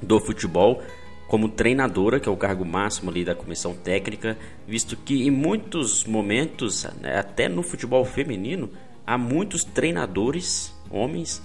[0.00, 0.82] do futebol
[1.28, 4.36] como treinadora, que é o cargo máximo ali da comissão técnica,
[4.66, 8.70] visto que em muitos momentos, né, até no futebol feminino,
[9.06, 11.42] há muitos treinadores, homens,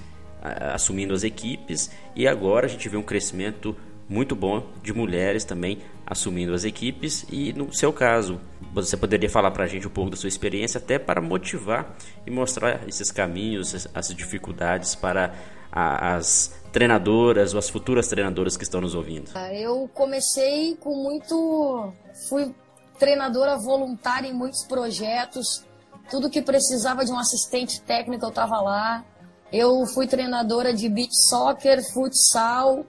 [0.73, 3.75] assumindo as equipes e agora a gente vê um crescimento
[4.09, 8.39] muito bom de mulheres também assumindo as equipes e no seu caso
[8.73, 12.31] você poderia falar para a gente um pouco da sua experiência até para motivar e
[12.31, 15.33] mostrar esses caminhos as dificuldades para
[15.71, 19.31] as treinadoras ou as futuras treinadoras que estão nos ouvindo?
[19.35, 21.93] Ah, eu comecei com muito
[22.29, 22.55] fui
[22.97, 25.67] treinadora voluntária em muitos projetos
[26.09, 29.03] tudo que precisava de um assistente técnico eu estava lá.
[29.51, 32.85] Eu fui treinadora de beach soccer, futsal,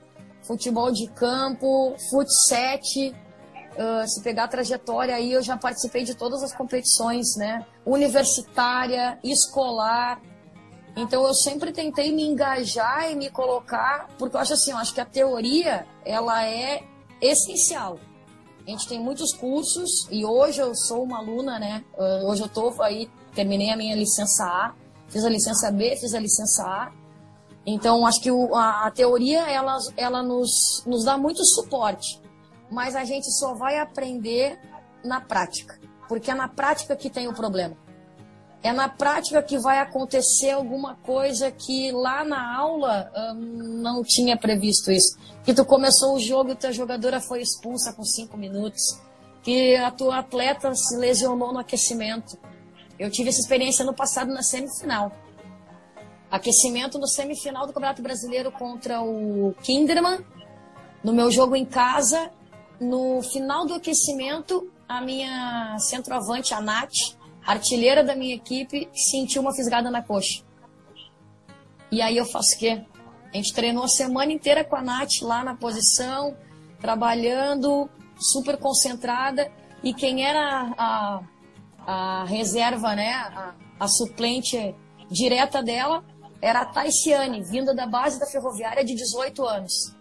[0.48, 3.14] futebol de campo, futset.
[3.76, 7.64] Uh, se pegar a trajetória aí, eu já participei de todas as competições, né?
[7.86, 10.20] Universitária, escolar.
[10.96, 14.92] Então eu sempre tentei me engajar e me colocar, porque eu acho assim, eu acho
[14.92, 16.82] que a teoria, ela é
[17.20, 18.00] essencial.
[18.66, 21.84] A gente tem muitos cursos e hoje eu sou uma aluna, né?
[21.96, 24.74] Uh, hoje eu tô aí, terminei a minha licença A
[25.08, 26.92] fiz a licença B, fiz a licença A.
[27.66, 32.20] Então, acho que o, a, a, teoria, ela, ela nos, nos dá muito suporte,
[32.70, 34.58] mas a gente só vai aprender
[35.04, 37.76] na prática, porque é na prática que tem o problema.
[38.62, 44.36] É na prática que vai acontecer alguma coisa que lá na aula hum, não tinha
[44.36, 45.16] previsto isso.
[45.44, 48.98] Que tu começou o jogo e tua jogadora foi expulsa com cinco minutos.
[49.44, 52.36] Que a tua atleta se lesionou no aquecimento
[52.98, 55.12] eu tive essa experiência no passado na semifinal.
[56.30, 60.20] Aquecimento no semifinal do Campeonato Brasileiro contra o Kinderman.
[61.02, 62.30] No meu jogo em casa,
[62.78, 69.54] no final do aquecimento, a minha centroavante, a Nath, artilheira da minha equipe, sentiu uma
[69.54, 70.42] fisgada na coxa.
[71.90, 72.84] E aí eu faço o quê?
[73.32, 76.36] A gente treinou a semana inteira com a Nath lá na posição,
[76.78, 77.88] trabalhando,
[78.18, 79.50] super concentrada.
[79.82, 81.20] E quem era a,
[81.86, 84.74] a reserva, né, a, a suplente
[85.10, 86.04] direta dela
[86.40, 89.94] era a Taiciane, vinda da base da ferroviária de 18 anos.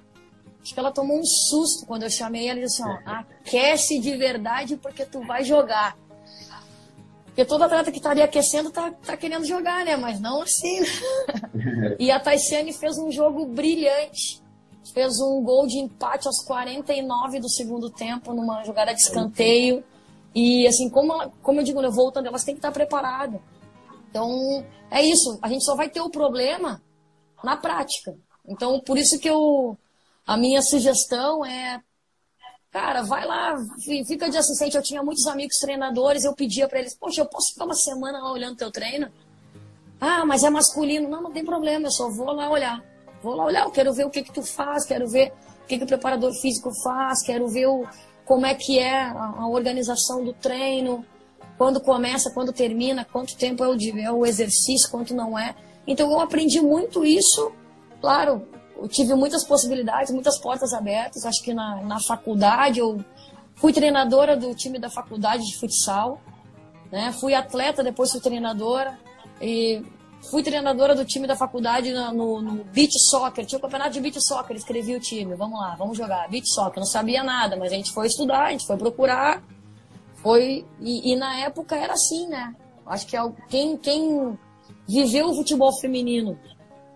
[0.62, 4.00] Acho que ela tomou um susto quando eu chamei ela e disse assim, ó, aquece
[4.00, 5.98] de verdade porque tu vai jogar.
[7.26, 9.96] Porque todo atleta que estaria aquecendo tá, tá querendo jogar, né?
[9.96, 10.82] Mas não assim.
[12.00, 14.42] E a Taiciane fez um jogo brilhante.
[14.94, 19.84] Fez um gol de empate aos 49 do segundo tempo, numa jogada de escanteio.
[20.34, 23.40] E assim, como, como eu digo, né, voltando, elas têm que estar preparadas.
[24.10, 25.38] Então, é isso.
[25.42, 26.82] A gente só vai ter o problema
[27.44, 28.16] na prática.
[28.48, 29.78] Então, por isso que eu.
[30.26, 31.82] A minha sugestão é.
[32.70, 33.56] Cara, vai lá,
[34.06, 34.76] fica de assistente.
[34.76, 38.20] Eu tinha muitos amigos treinadores, eu pedia para eles: Poxa, eu posso ficar uma semana
[38.20, 39.12] lá olhando teu treino?
[40.00, 41.10] Ah, mas é masculino.
[41.10, 42.84] Não, não tem problema, eu só vou lá olhar.
[43.22, 45.78] Vou lá olhar, eu quero ver o que, que tu faz, quero ver o que,
[45.78, 47.88] que o preparador físico faz, quero ver o,
[48.26, 51.04] como é que é a, organização do treino,
[51.58, 55.56] quando começa, quando termina, quanto tempo é o, é o exercício, quanto não é.
[55.86, 57.52] Então eu aprendi muito isso,
[58.00, 61.26] claro, eu tive muitas possibilidades, muitas portas abertas.
[61.26, 63.04] Acho que na, na faculdade eu
[63.56, 66.22] fui treinadora do time da faculdade de futsal,
[66.92, 67.12] né?
[67.12, 68.98] Fui atleta, depois fui treinadora
[69.42, 69.84] e
[70.30, 73.46] Fui treinadora do time da faculdade no, no, no beach soccer.
[73.46, 75.36] Tinha o um campeonato de beach soccer, escrevi o time.
[75.36, 76.28] Vamos lá, vamos jogar.
[76.28, 76.80] Beach soccer.
[76.80, 79.42] Não sabia nada, mas a gente foi estudar, a gente foi procurar.
[80.18, 80.66] Foi.
[80.80, 82.56] E, e na época era assim, né?
[82.86, 84.38] Acho que é quem, quem
[84.88, 86.38] viveu o futebol feminino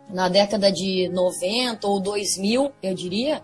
[0.10, 3.42] na década de 90 ou 2000, eu diria,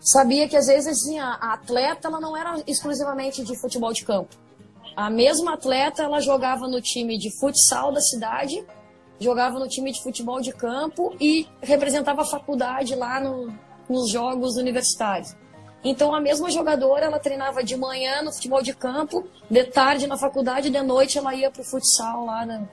[0.00, 4.04] sabia que às vezes assim, a, a atleta ela não era exclusivamente de futebol de
[4.04, 4.36] campo
[4.98, 8.66] a mesma atleta, ela jogava no time de futsal da cidade,
[9.20, 13.56] jogava no time de futebol de campo e representava a faculdade lá no,
[13.88, 15.36] nos jogos universitários.
[15.88, 20.18] Então a mesma jogadora, ela treinava de manhã no futebol de campo, de tarde na
[20.18, 22.44] faculdade, de noite ela ia pro futsal lá.
[22.44, 22.68] Né?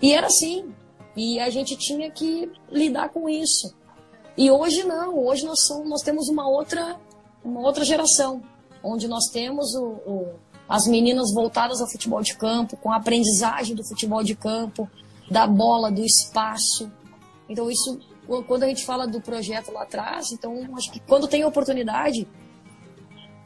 [0.00, 0.72] E era assim.
[1.16, 3.74] E a gente tinha que lidar com isso.
[4.36, 6.96] E hoje não, hoje nós, somos, nós temos uma outra,
[7.44, 8.40] uma outra geração,
[8.84, 10.28] onde nós temos o, o
[10.68, 14.88] as meninas voltadas ao futebol de campo, com a aprendizagem do futebol de campo,
[15.28, 16.88] da bola, do espaço.
[17.48, 17.98] Então isso
[18.46, 22.28] quando a gente fala do projeto lá atrás, então acho que quando tem oportunidade,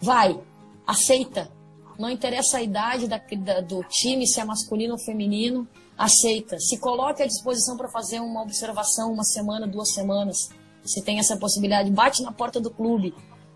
[0.04, 0.38] vai,
[0.86, 1.50] aceita.
[1.98, 6.58] Não interessa a idade da, da, do time, se é masculino ou feminino, aceita.
[6.58, 10.36] Se coloque à disposição para fazer uma observação uma semana, duas semanas.
[10.84, 13.14] Se tem essa possibilidade, bate na porta do clube.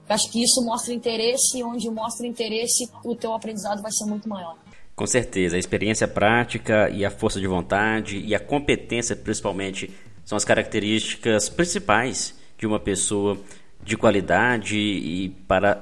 [0.08, 4.06] Eu acho que isso mostra interesse, e onde mostra interesse, o teu aprendizado vai ser
[4.06, 4.56] muito maior.
[4.96, 10.36] Com certeza, a experiência prática e a força de vontade e a competência, principalmente, são
[10.36, 13.38] as características principais de uma pessoa
[13.82, 15.80] de qualidade e para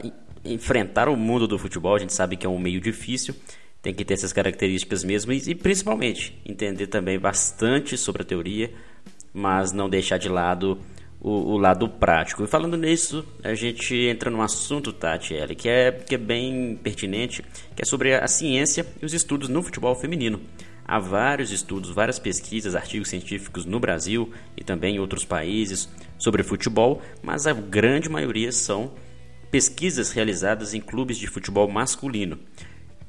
[0.53, 3.35] enfrentar o mundo do futebol, a gente sabe que é um meio difícil,
[3.83, 8.73] tem que ter essas características mesmo e, e principalmente entender também bastante sobre a teoria,
[9.33, 10.79] mas não deixar de lado
[11.21, 12.43] o, o, lado prático.
[12.43, 17.43] E falando nisso, a gente entra num assunto, Tati, que é, que é bem pertinente,
[17.75, 20.41] que é sobre a ciência e os estudos no futebol feminino.
[20.85, 26.45] Há vários estudos, várias pesquisas, artigos científicos no Brasil e também em outros países sobre
[26.45, 28.93] futebol, mas a grande maioria são
[29.51, 32.39] pesquisas realizadas em clubes de futebol masculino.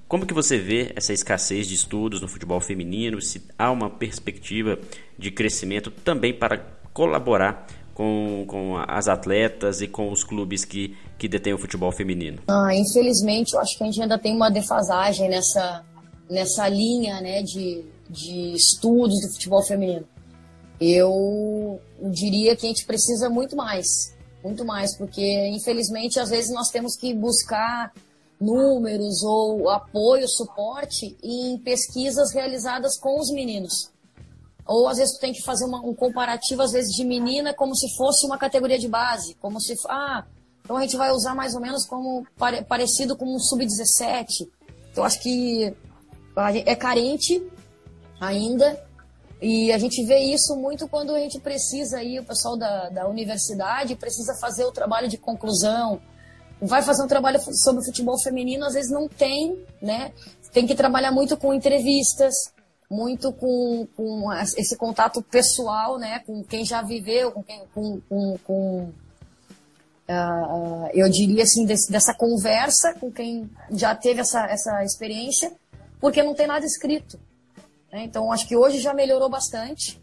[0.07, 3.21] Como que você vê essa escassez de estudos no futebol feminino?
[3.21, 4.79] Se há uma perspectiva
[5.17, 6.57] de crescimento também para
[6.93, 12.39] colaborar com, com as atletas e com os clubes que, que detêm o futebol feminino?
[12.47, 15.83] Ah, infelizmente, eu acho que a gente ainda tem uma defasagem nessa,
[16.29, 20.05] nessa linha né, de, de estudos do futebol feminino.
[20.79, 26.69] Eu diria que a gente precisa muito mais, muito mais, porque infelizmente às vezes nós
[26.69, 27.91] temos que buscar
[28.39, 33.91] números ou apoio, suporte em pesquisas realizadas com os meninos.
[34.65, 37.75] Ou às vezes tu tem que fazer uma, um comparativo, às vezes, de menina como
[37.75, 39.33] se fosse uma categoria de base.
[39.35, 39.75] Como se.
[39.87, 40.25] Ah,
[40.61, 44.47] então a gente vai usar mais ou menos como pare, parecido com um sub-17.
[44.91, 45.73] Então acho que
[46.65, 47.41] é carente
[48.19, 48.85] ainda.
[49.41, 53.07] E a gente vê isso muito quando a gente precisa aí, o pessoal da, da
[53.07, 56.01] universidade precisa fazer o trabalho de conclusão,
[56.59, 60.11] vai fazer um trabalho sobre futebol feminino, às vezes não tem, né?
[60.51, 62.33] Tem que trabalhar muito com entrevistas,
[62.89, 68.37] muito com, com esse contato pessoal, né, com quem já viveu, com quem, com, com,
[68.45, 68.93] com
[70.07, 75.51] uh, eu diria assim, desse, dessa conversa com quem já teve essa, essa experiência,
[75.99, 77.19] porque não tem nada escrito.
[77.97, 78.03] Né?
[78.03, 79.99] Então, acho que hoje já melhorou bastante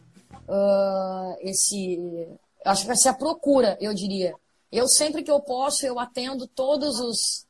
[0.49, 2.29] uh, esse,
[2.65, 4.35] acho que vai ser a procura, eu diria.
[4.73, 7.47] Eu sempre que eu posso, eu atendo todos os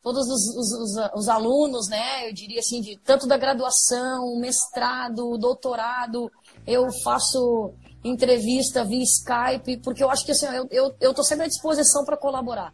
[0.00, 2.26] todos os, os, os, os, alunos, né?
[2.26, 6.32] Eu diria assim, de tanto da graduação, mestrado, doutorado,
[6.66, 11.44] eu faço entrevista via Skype, porque eu acho que assim, eu, eu, eu tô sempre
[11.44, 12.72] à disposição para colaborar.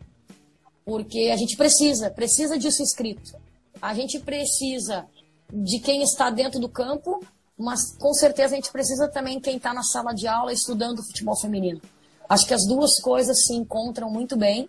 [0.84, 3.36] Porque a gente precisa, precisa disso escrito.
[3.82, 5.08] A gente precisa
[5.52, 7.20] de quem está dentro do campo,
[7.58, 11.36] mas com certeza a gente precisa também quem está na sala de aula estudando futebol
[11.36, 11.80] feminino.
[12.28, 14.68] Acho que as duas coisas se encontram muito bem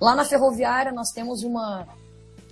[0.00, 1.86] Lá na ferroviária nós temos uma,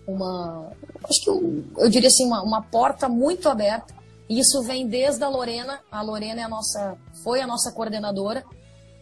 [0.06, 0.72] uma
[1.04, 3.94] acho que eu, eu diria assim, uma, uma porta muito aberta.
[4.28, 5.80] E isso vem desde a Lorena.
[5.90, 8.44] A Lorena é a nossa, foi a nossa coordenadora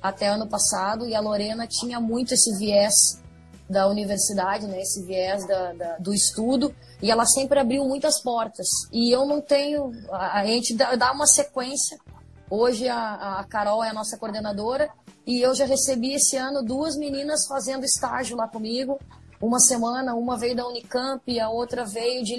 [0.02, 3.19] até ano passado e a Lorena tinha muito esse viés
[3.70, 8.66] da universidade, né, esse viés da, da, do estudo, e ela sempre abriu muitas portas.
[8.92, 11.96] E eu não tenho, a, a gente dá, uma sequência.
[12.50, 14.90] Hoje a, a Carol é a nossa coordenadora
[15.24, 18.98] e eu já recebi esse ano duas meninas fazendo estágio lá comigo.
[19.40, 22.36] Uma semana, uma veio da Unicamp a outra veio de.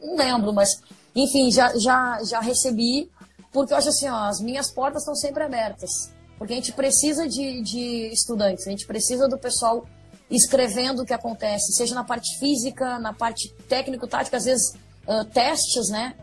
[0.00, 0.80] Não lembro, mas.
[1.14, 3.10] Enfim, já, já, já recebi.
[3.52, 5.90] Porque eu acho assim, ó, as minhas portas estão sempre abertas.
[6.38, 9.84] Porque a gente precisa de, de estudantes, a gente precisa do pessoal
[10.30, 14.74] escrevendo o que acontece, seja na parte física, na parte técnico-tática, às vezes
[15.06, 16.14] uh, testes, né?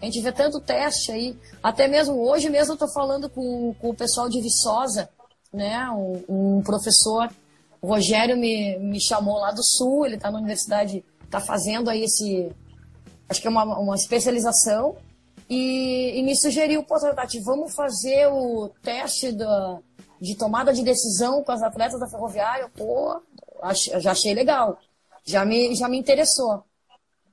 [0.00, 1.38] A gente vê tanto teste aí.
[1.62, 5.08] Até mesmo hoje mesmo eu estou falando com, com, o pessoal de Viçosa,
[5.52, 5.88] né?
[5.90, 6.24] Um,
[6.56, 7.30] um, professor,
[7.80, 12.02] o Rogério me, me chamou lá do Sul, ele está na universidade, está fazendo aí
[12.02, 12.50] esse,
[13.28, 14.96] acho que é uma, uma especialização,
[15.48, 19.78] e, e me sugeriu, pô, Tati, vamos fazer o teste da,
[20.20, 22.70] de tomada de decisão com as atletas da Ferroviária.
[22.74, 23.20] Pô,
[23.74, 24.78] já achei legal,
[25.24, 26.64] já me, já me interessou.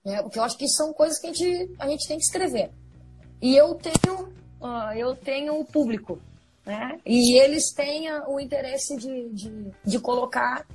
[0.05, 0.21] Né?
[0.21, 2.71] Porque eu acho que são coisas que a gente, a gente tem que escrever.
[3.41, 4.27] E eu tenho,
[4.61, 6.19] uh, eu tenho o público.
[6.65, 6.99] Né?
[7.05, 10.65] E eles têm o interesse de, de, de colocar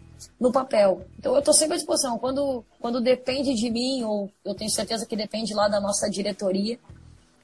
[0.40, 1.07] no papel.
[1.18, 2.18] Então eu estou sempre à disposição.
[2.18, 6.78] Quando, quando depende de mim, ou eu tenho certeza que depende lá da nossa diretoria,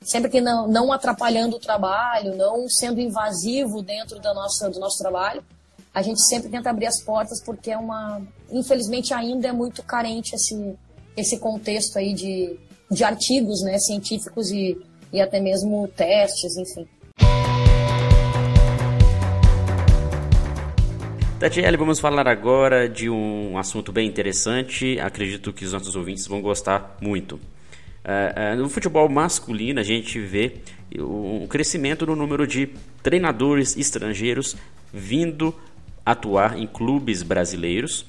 [0.00, 4.98] sempre que não, não atrapalhando o trabalho, não sendo invasivo dentro da nossa, do nosso
[4.98, 5.44] trabalho,
[5.92, 10.34] a gente sempre tenta abrir as portas porque é uma, infelizmente ainda é muito carente
[10.34, 10.74] esse,
[11.16, 12.56] esse contexto aí de,
[12.90, 14.78] de artigos né, científicos e,
[15.12, 16.86] e até mesmo testes, enfim.
[21.40, 25.00] Tatiele, vamos falar agora de um assunto bem interessante.
[25.00, 27.36] Acredito que os nossos ouvintes vão gostar muito.
[27.36, 30.56] Uh, uh, no futebol masculino, a gente vê
[30.98, 32.68] um crescimento no número de
[33.02, 34.54] treinadores estrangeiros
[34.92, 35.54] vindo
[36.04, 38.06] atuar em clubes brasileiros,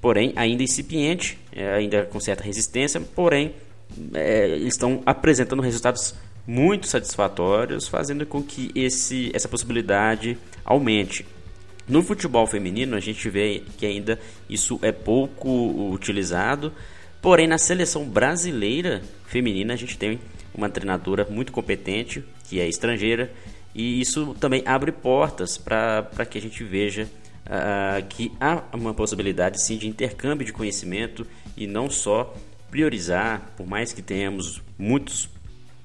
[0.00, 3.54] porém ainda incipiente, é, ainda com certa resistência, porém
[4.14, 6.14] é, estão apresentando resultados
[6.46, 11.26] muito satisfatórios, fazendo com que esse, essa possibilidade aumente.
[11.88, 14.18] No futebol feminino, a gente vê que ainda
[14.48, 16.72] isso é pouco utilizado,
[17.22, 20.20] porém na seleção brasileira feminina a gente tem
[20.54, 23.30] uma treinadora muito competente, que é estrangeira,
[23.74, 27.08] e isso também abre portas para que a gente veja
[27.46, 31.26] uh, que há uma possibilidade sim de intercâmbio de conhecimento
[31.56, 32.34] e não só
[32.70, 35.28] priorizar, por mais que tenhamos muitos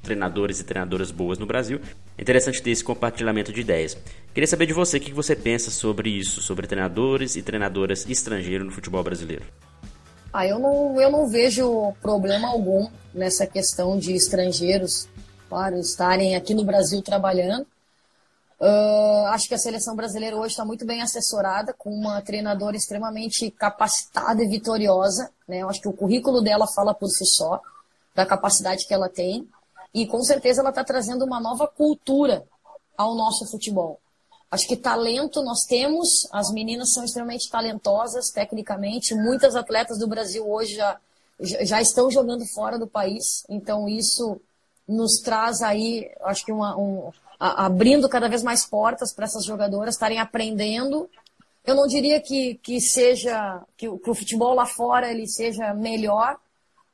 [0.02, 1.80] treinadores e treinadoras boas no Brasil,
[2.18, 3.98] é interessante ter esse compartilhamento de ideias.
[4.34, 8.66] Queria saber de você o que você pensa sobre isso, sobre treinadores e treinadoras estrangeiros
[8.66, 9.44] no futebol brasileiro.
[10.34, 15.08] Ah, eu não, eu não vejo problema algum nessa questão de estrangeiros,
[15.50, 17.68] claro, estarem aqui no Brasil trabalhando.
[18.62, 23.50] Uh, acho que a seleção brasileira hoje está muito bem assessorada, com uma treinadora extremamente
[23.50, 25.32] capacitada e vitoriosa.
[25.48, 25.64] Né?
[25.64, 27.60] Eu acho que o currículo dela fala por si só,
[28.14, 29.50] da capacidade que ela tem.
[29.92, 32.46] E com certeza ela está trazendo uma nova cultura
[32.96, 34.00] ao nosso futebol.
[34.52, 40.48] Acho que talento nós temos, as meninas são extremamente talentosas tecnicamente, muitas atletas do Brasil
[40.48, 41.00] hoje já,
[41.40, 44.40] já estão jogando fora do país, então isso
[44.88, 47.12] nos traz aí, acho que uma, um,
[47.42, 51.10] a, abrindo cada vez mais portas para essas jogadoras estarem aprendendo.
[51.66, 56.38] Eu não diria que, que seja, que, que o futebol lá fora ele seja melhor,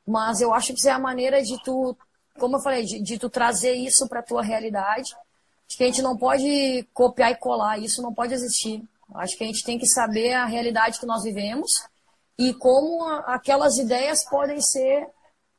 [0.06, 1.96] mas eu acho que isso é a maneira de tu,
[2.38, 5.14] como eu falei, de, de tu trazer isso para a tua realidade
[5.68, 8.82] Acho que a gente não pode copiar e colar, isso não pode existir.
[9.14, 11.70] Acho que a gente tem que saber a realidade que nós vivemos
[12.38, 15.06] e como aquelas ideias podem ser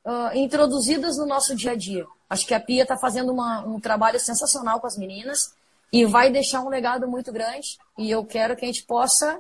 [0.04, 2.08] uh, introduzidas no nosso dia a dia.
[2.30, 5.54] Acho que a Pia está fazendo uma, um trabalho sensacional com as meninas
[5.92, 7.78] e vai deixar um legado muito grande.
[7.98, 9.40] E eu quero que a gente possa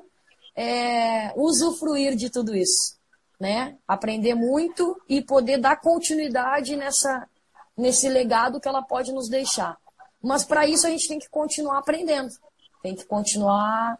[0.55, 2.95] é, usufruir de tudo isso,
[3.39, 3.77] né?
[3.87, 7.27] Aprender muito e poder dar continuidade nessa,
[7.77, 9.77] nesse legado que ela pode nos deixar.
[10.21, 12.31] Mas para isso a gente tem que continuar aprendendo,
[12.81, 13.97] tem que continuar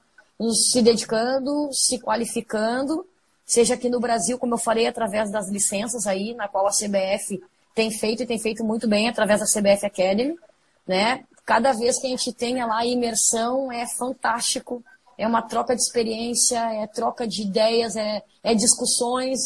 [0.52, 3.06] se dedicando, se qualificando,
[3.46, 7.42] seja aqui no Brasil, como eu falei, através das licenças aí, na qual a CBF
[7.80, 10.38] tem feito e tem feito muito bem através da CBF Academy,
[10.86, 11.24] né?
[11.46, 14.84] Cada vez que a gente tenha lá a imersão é fantástico,
[15.18, 19.40] é uma troca de experiência, é troca de ideias, é, é discussões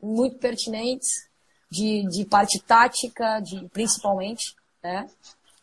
[0.00, 1.28] muito pertinentes
[1.68, 5.10] de, de parte tática, de, principalmente, né?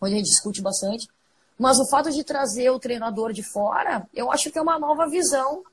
[0.01, 1.07] onde a gente discute bastante.
[1.57, 5.07] Mas o fato de trazer o treinador de fora, eu acho que é uma nova
[5.09, 5.63] visão.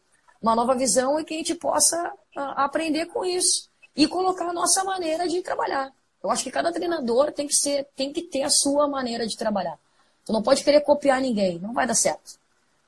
[0.41, 4.53] Uma nova visão e que a gente possa uh, aprender com isso e colocar a
[4.53, 5.93] nossa maneira de trabalhar.
[6.25, 9.37] Eu acho que cada treinador tem que, ser, tem que ter a sua maneira de
[9.37, 9.79] trabalhar.
[10.25, 12.39] Tu não pode querer copiar ninguém, não vai dar certo.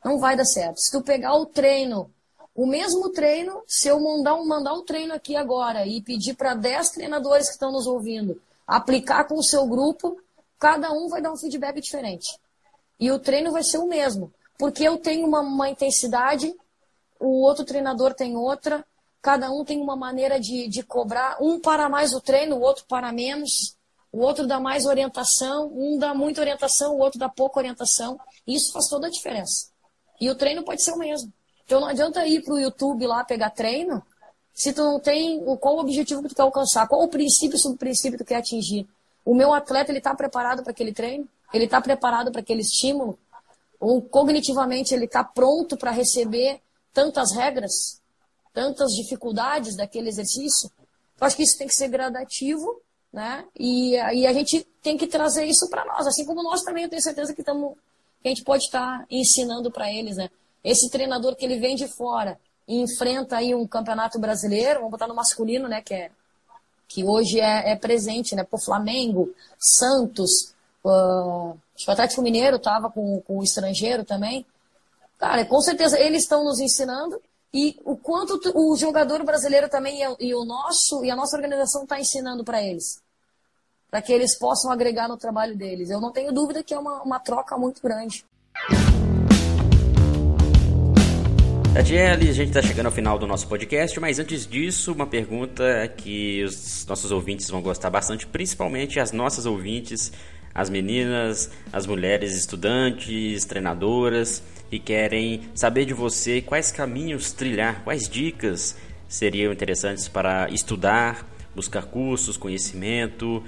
[0.03, 0.81] Não vai dar certo.
[0.81, 2.11] Se tu pegar o treino,
[2.55, 6.55] o mesmo treino, se eu mandar um, mandar um treino aqui agora e pedir para
[6.55, 10.19] 10 treinadores que estão nos ouvindo aplicar com o seu grupo,
[10.59, 12.39] cada um vai dar um feedback diferente.
[12.99, 14.33] E o treino vai ser o mesmo.
[14.59, 16.57] Porque eu tenho uma, uma intensidade,
[17.21, 18.83] o outro treinador tem outra,
[19.27, 21.37] cada um tem uma maneira de, de cobrar.
[21.41, 23.77] Um para mais o treino, o outro para menos.
[24.13, 28.21] O outro dá mais orientação, um dá muita orientação, o outro dá pouca orientação.
[28.47, 29.67] Isso faz toda a diferença.
[30.21, 31.33] E o treino pode ser o mesmo.
[31.65, 34.01] Então não adianta ir para o YouTube lá pegar treino
[34.55, 37.75] se tu não tem qual o objetivo que tu quer alcançar, qual o princípio sobre
[37.75, 38.87] o princípio que tu quer atingir.
[39.25, 41.29] O meu atleta ele está preparado para aquele treino?
[41.53, 43.19] Ele está preparado para aquele estímulo?
[43.81, 46.61] Ou cognitivamente ele está pronto para receber
[46.95, 48.01] tantas regras,
[48.57, 50.73] tantas dificuldades daquele exercício?
[51.21, 52.81] Eu acho que isso tem que ser gradativo,
[53.13, 53.45] né?
[53.55, 56.89] E, e a gente tem que trazer isso para nós, assim como nós também eu
[56.89, 57.77] tenho certeza que, tamo,
[58.23, 60.31] que a gente pode estar tá ensinando para eles, né?
[60.65, 65.07] Esse treinador que ele vem de fora e enfrenta aí um campeonato brasileiro, vamos botar
[65.07, 65.83] no masculino, né?
[65.83, 66.11] Que é
[66.89, 68.43] que hoje é, é presente, né?
[68.43, 74.47] Por Flamengo, Santos, uh, o Atlético Mineiro estava com, com o estrangeiro também.
[75.19, 77.21] Cara, com certeza eles estão nos ensinando
[77.53, 81.99] e o quanto o jogador brasileiro também e, o nosso e a nossa organização está
[81.99, 83.01] ensinando para eles,
[83.91, 85.91] para que eles possam agregar no trabalho deles.
[85.91, 88.25] Eu não tenho dúvida que é uma, uma troca muito grande.
[91.77, 95.87] Tatiele, a gente está chegando ao final do nosso podcast, mas antes disso, uma pergunta
[95.95, 100.11] que os nossos ouvintes vão gostar bastante, principalmente as nossas ouvintes,
[100.55, 104.43] as meninas, as mulheres estudantes, treinadoras.
[104.71, 108.77] Que querem saber de você quais caminhos trilhar, quais dicas
[109.09, 113.43] seriam interessantes para estudar, buscar cursos, conhecimento,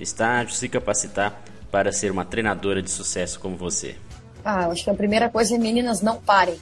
[0.00, 3.96] estágios, se capacitar para ser uma treinadora de sucesso como você?
[4.44, 6.58] Ah, acho que a primeira coisa é meninas não parem,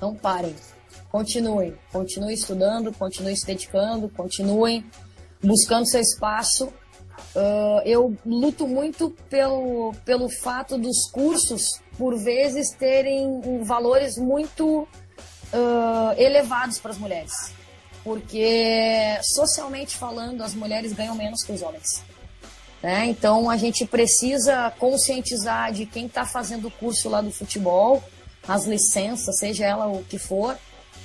[0.00, 0.54] não parem,
[1.10, 4.84] continuem, continuem estudando, continuem se dedicando, continuem
[5.42, 6.72] buscando seu espaço.
[7.34, 14.82] Uh, eu luto muito pelo, pelo fato dos cursos, por vezes, terem valores muito
[15.52, 17.32] uh, elevados para as mulheres.
[18.02, 22.04] Porque, socialmente falando, as mulheres ganham menos que os homens.
[22.82, 23.06] Né?
[23.06, 28.02] Então, a gente precisa conscientizar de quem está fazendo o curso lá do futebol,
[28.46, 30.56] as licenças, seja ela o que for,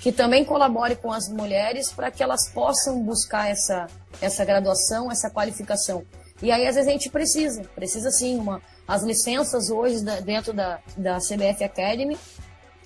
[0.02, 3.88] que também colabore com as mulheres para que elas possam buscar essa,
[4.22, 6.04] essa graduação, essa qualificação.
[6.42, 10.54] E aí, às vezes, a gente precisa, precisa sim, uma, as licenças hoje da, dentro
[10.54, 12.18] da, da CBF Academy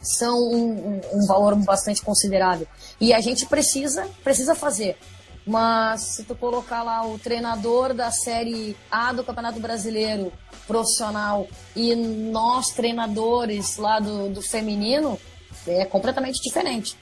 [0.01, 2.67] são um, um, um, valor bastante considerável.
[2.99, 4.97] E a gente precisa, precisa fazer.
[5.45, 10.31] Mas se tu colocar lá o treinador da Série A do Campeonato Brasileiro
[10.65, 15.19] profissional e nós treinadores lá do, do feminino,
[15.67, 16.95] é completamente diferente.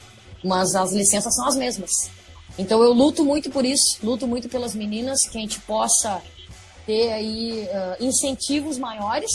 [0.44, 1.92] Mas as licenças são as mesmas.
[2.58, 6.22] Então eu luto muito por isso, luto muito pelas meninas, que a gente possa
[6.86, 9.32] ter aí uh, incentivos maiores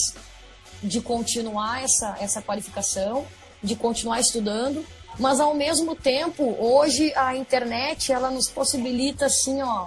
[0.82, 3.26] de continuar essa, essa qualificação,
[3.62, 4.84] de continuar estudando,
[5.18, 9.86] mas ao mesmo tempo, hoje a internet ela nos possibilita assim, ó,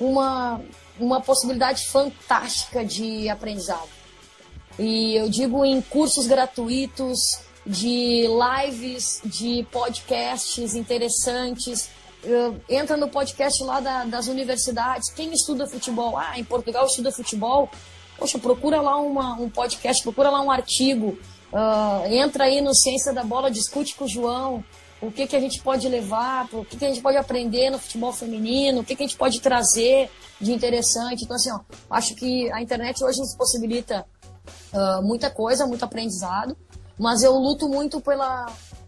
[0.00, 0.60] uma,
[0.98, 3.88] uma possibilidade fantástica de aprendizado.
[4.78, 7.18] E eu digo em cursos gratuitos,
[7.66, 11.90] de lives, de podcasts interessantes.
[12.24, 15.10] Uh, entra no podcast lá da, das universidades.
[15.10, 16.16] Quem estuda futebol?
[16.16, 17.70] Ah, em Portugal estuda futebol.
[18.18, 21.18] Poxa, procura lá uma, um podcast, procura lá um artigo.
[21.52, 24.64] Uh, entra aí no Ciência da Bola, discute com o João
[25.02, 27.78] o que, que a gente pode levar, o que, que a gente pode aprender no
[27.78, 30.08] futebol feminino, o que, que a gente pode trazer
[30.40, 31.24] de interessante.
[31.24, 31.58] Então, assim, ó,
[31.90, 34.06] acho que a internet hoje nos possibilita
[34.72, 36.56] uh, muita coisa, muito aprendizado
[37.02, 38.46] mas eu luto muito pela,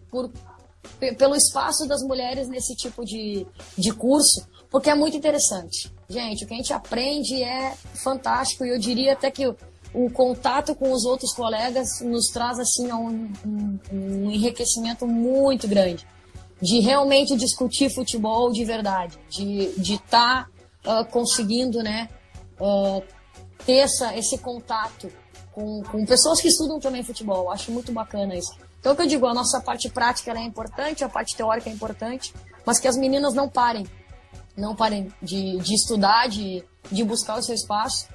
[0.08, 0.30] por,
[1.18, 3.44] pelo espaço das mulheres nesse tipo de,
[3.76, 5.92] de curso, porque é muito interessante.
[6.08, 9.56] Gente, o que a gente aprende é fantástico e eu diria até que o,
[9.92, 16.06] o contato com os outros colegas nos traz assim um, um, um enriquecimento muito grande
[16.62, 20.48] de realmente discutir futebol de verdade, de estar
[20.84, 22.08] tá, uh, conseguindo né,
[22.60, 23.02] uh,
[23.66, 25.10] ter essa, esse contato
[25.54, 27.50] com, com pessoas que estudam também futebol.
[27.50, 28.52] Acho muito bacana isso.
[28.80, 31.72] Então, o que eu digo, a nossa parte prática é importante, a parte teórica é
[31.72, 32.34] importante,
[32.66, 33.86] mas que as meninas não parem.
[34.56, 38.08] Não parem de, de estudar, de, de buscar o seu espaço.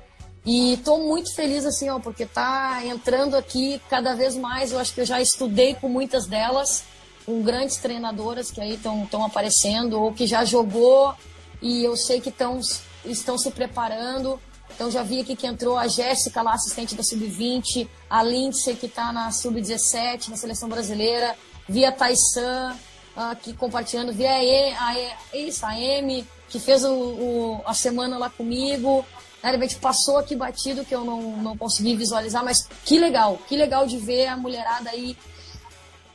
[0.45, 4.71] E estou muito feliz, assim, ó, porque tá entrando aqui cada vez mais.
[4.71, 6.83] Eu acho que eu já estudei com muitas delas,
[7.25, 11.15] com grandes treinadoras que aí estão aparecendo, ou que já jogou
[11.61, 12.59] e eu sei que tão,
[13.05, 14.39] estão se preparando.
[14.79, 18.85] Então já vi aqui que entrou a Jéssica, lá assistente da Sub-20, a Lindsay, que
[18.85, 21.35] está na Sub-17, na seleção brasileira,
[21.67, 22.77] vi a Taissan
[23.13, 24.95] aqui compartilhando, vi a, e, a,
[25.33, 29.05] e, isso, a Amy, que fez o, o, a semana lá comigo.
[29.43, 33.57] De repente passou aqui batido que eu não, não consegui visualizar, mas que legal, que
[33.57, 35.17] legal de ver a mulherada aí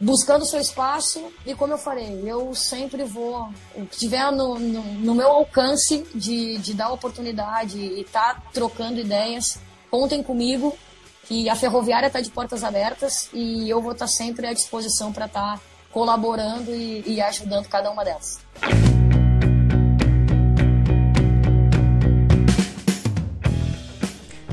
[0.01, 4.83] buscando seu espaço e como eu falei, eu sempre vou, o que tiver no, no,
[4.83, 9.59] no meu alcance de, de dar oportunidade e estar tá trocando ideias,
[9.91, 10.77] contem comigo
[11.27, 15.13] que a ferroviária está de portas abertas e eu vou estar tá sempre à disposição
[15.13, 15.61] para estar tá
[15.93, 18.41] colaborando e, e ajudando cada uma delas.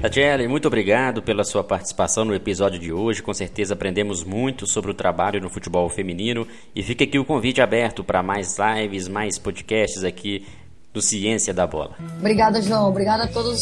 [0.02, 3.22] Tatiele, muito obrigado pela sua participação no episódio de hoje.
[3.22, 7.62] Com certeza aprendemos muito sobre o trabalho no futebol feminino e fica aqui o convite
[7.62, 10.48] aberto para mais lives, mais podcasts aqui
[10.92, 11.96] do Ciência da Bola.
[12.18, 12.90] Obrigada, João.
[12.90, 13.60] Obrigada a todos,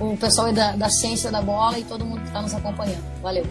[0.00, 3.04] o pessoal da, da Ciência da Bola e todo mundo que está nos acompanhando.
[3.20, 3.44] Valeu.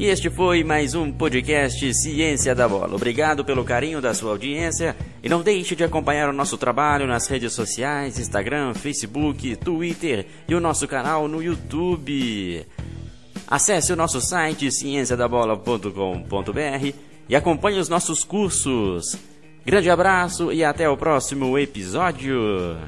[0.00, 2.96] E este foi mais um podcast Ciência da Bola.
[2.96, 7.28] Obrigado pelo carinho da sua audiência e não deixe de acompanhar o nosso trabalho nas
[7.28, 12.66] redes sociais, Instagram, Facebook, Twitter e o nosso canal no YouTube.
[13.46, 16.94] Acesse o nosso site cienciadabola.com.br
[17.28, 19.18] e acompanhe os nossos cursos.
[19.66, 22.80] Grande abraço e até o próximo episódio.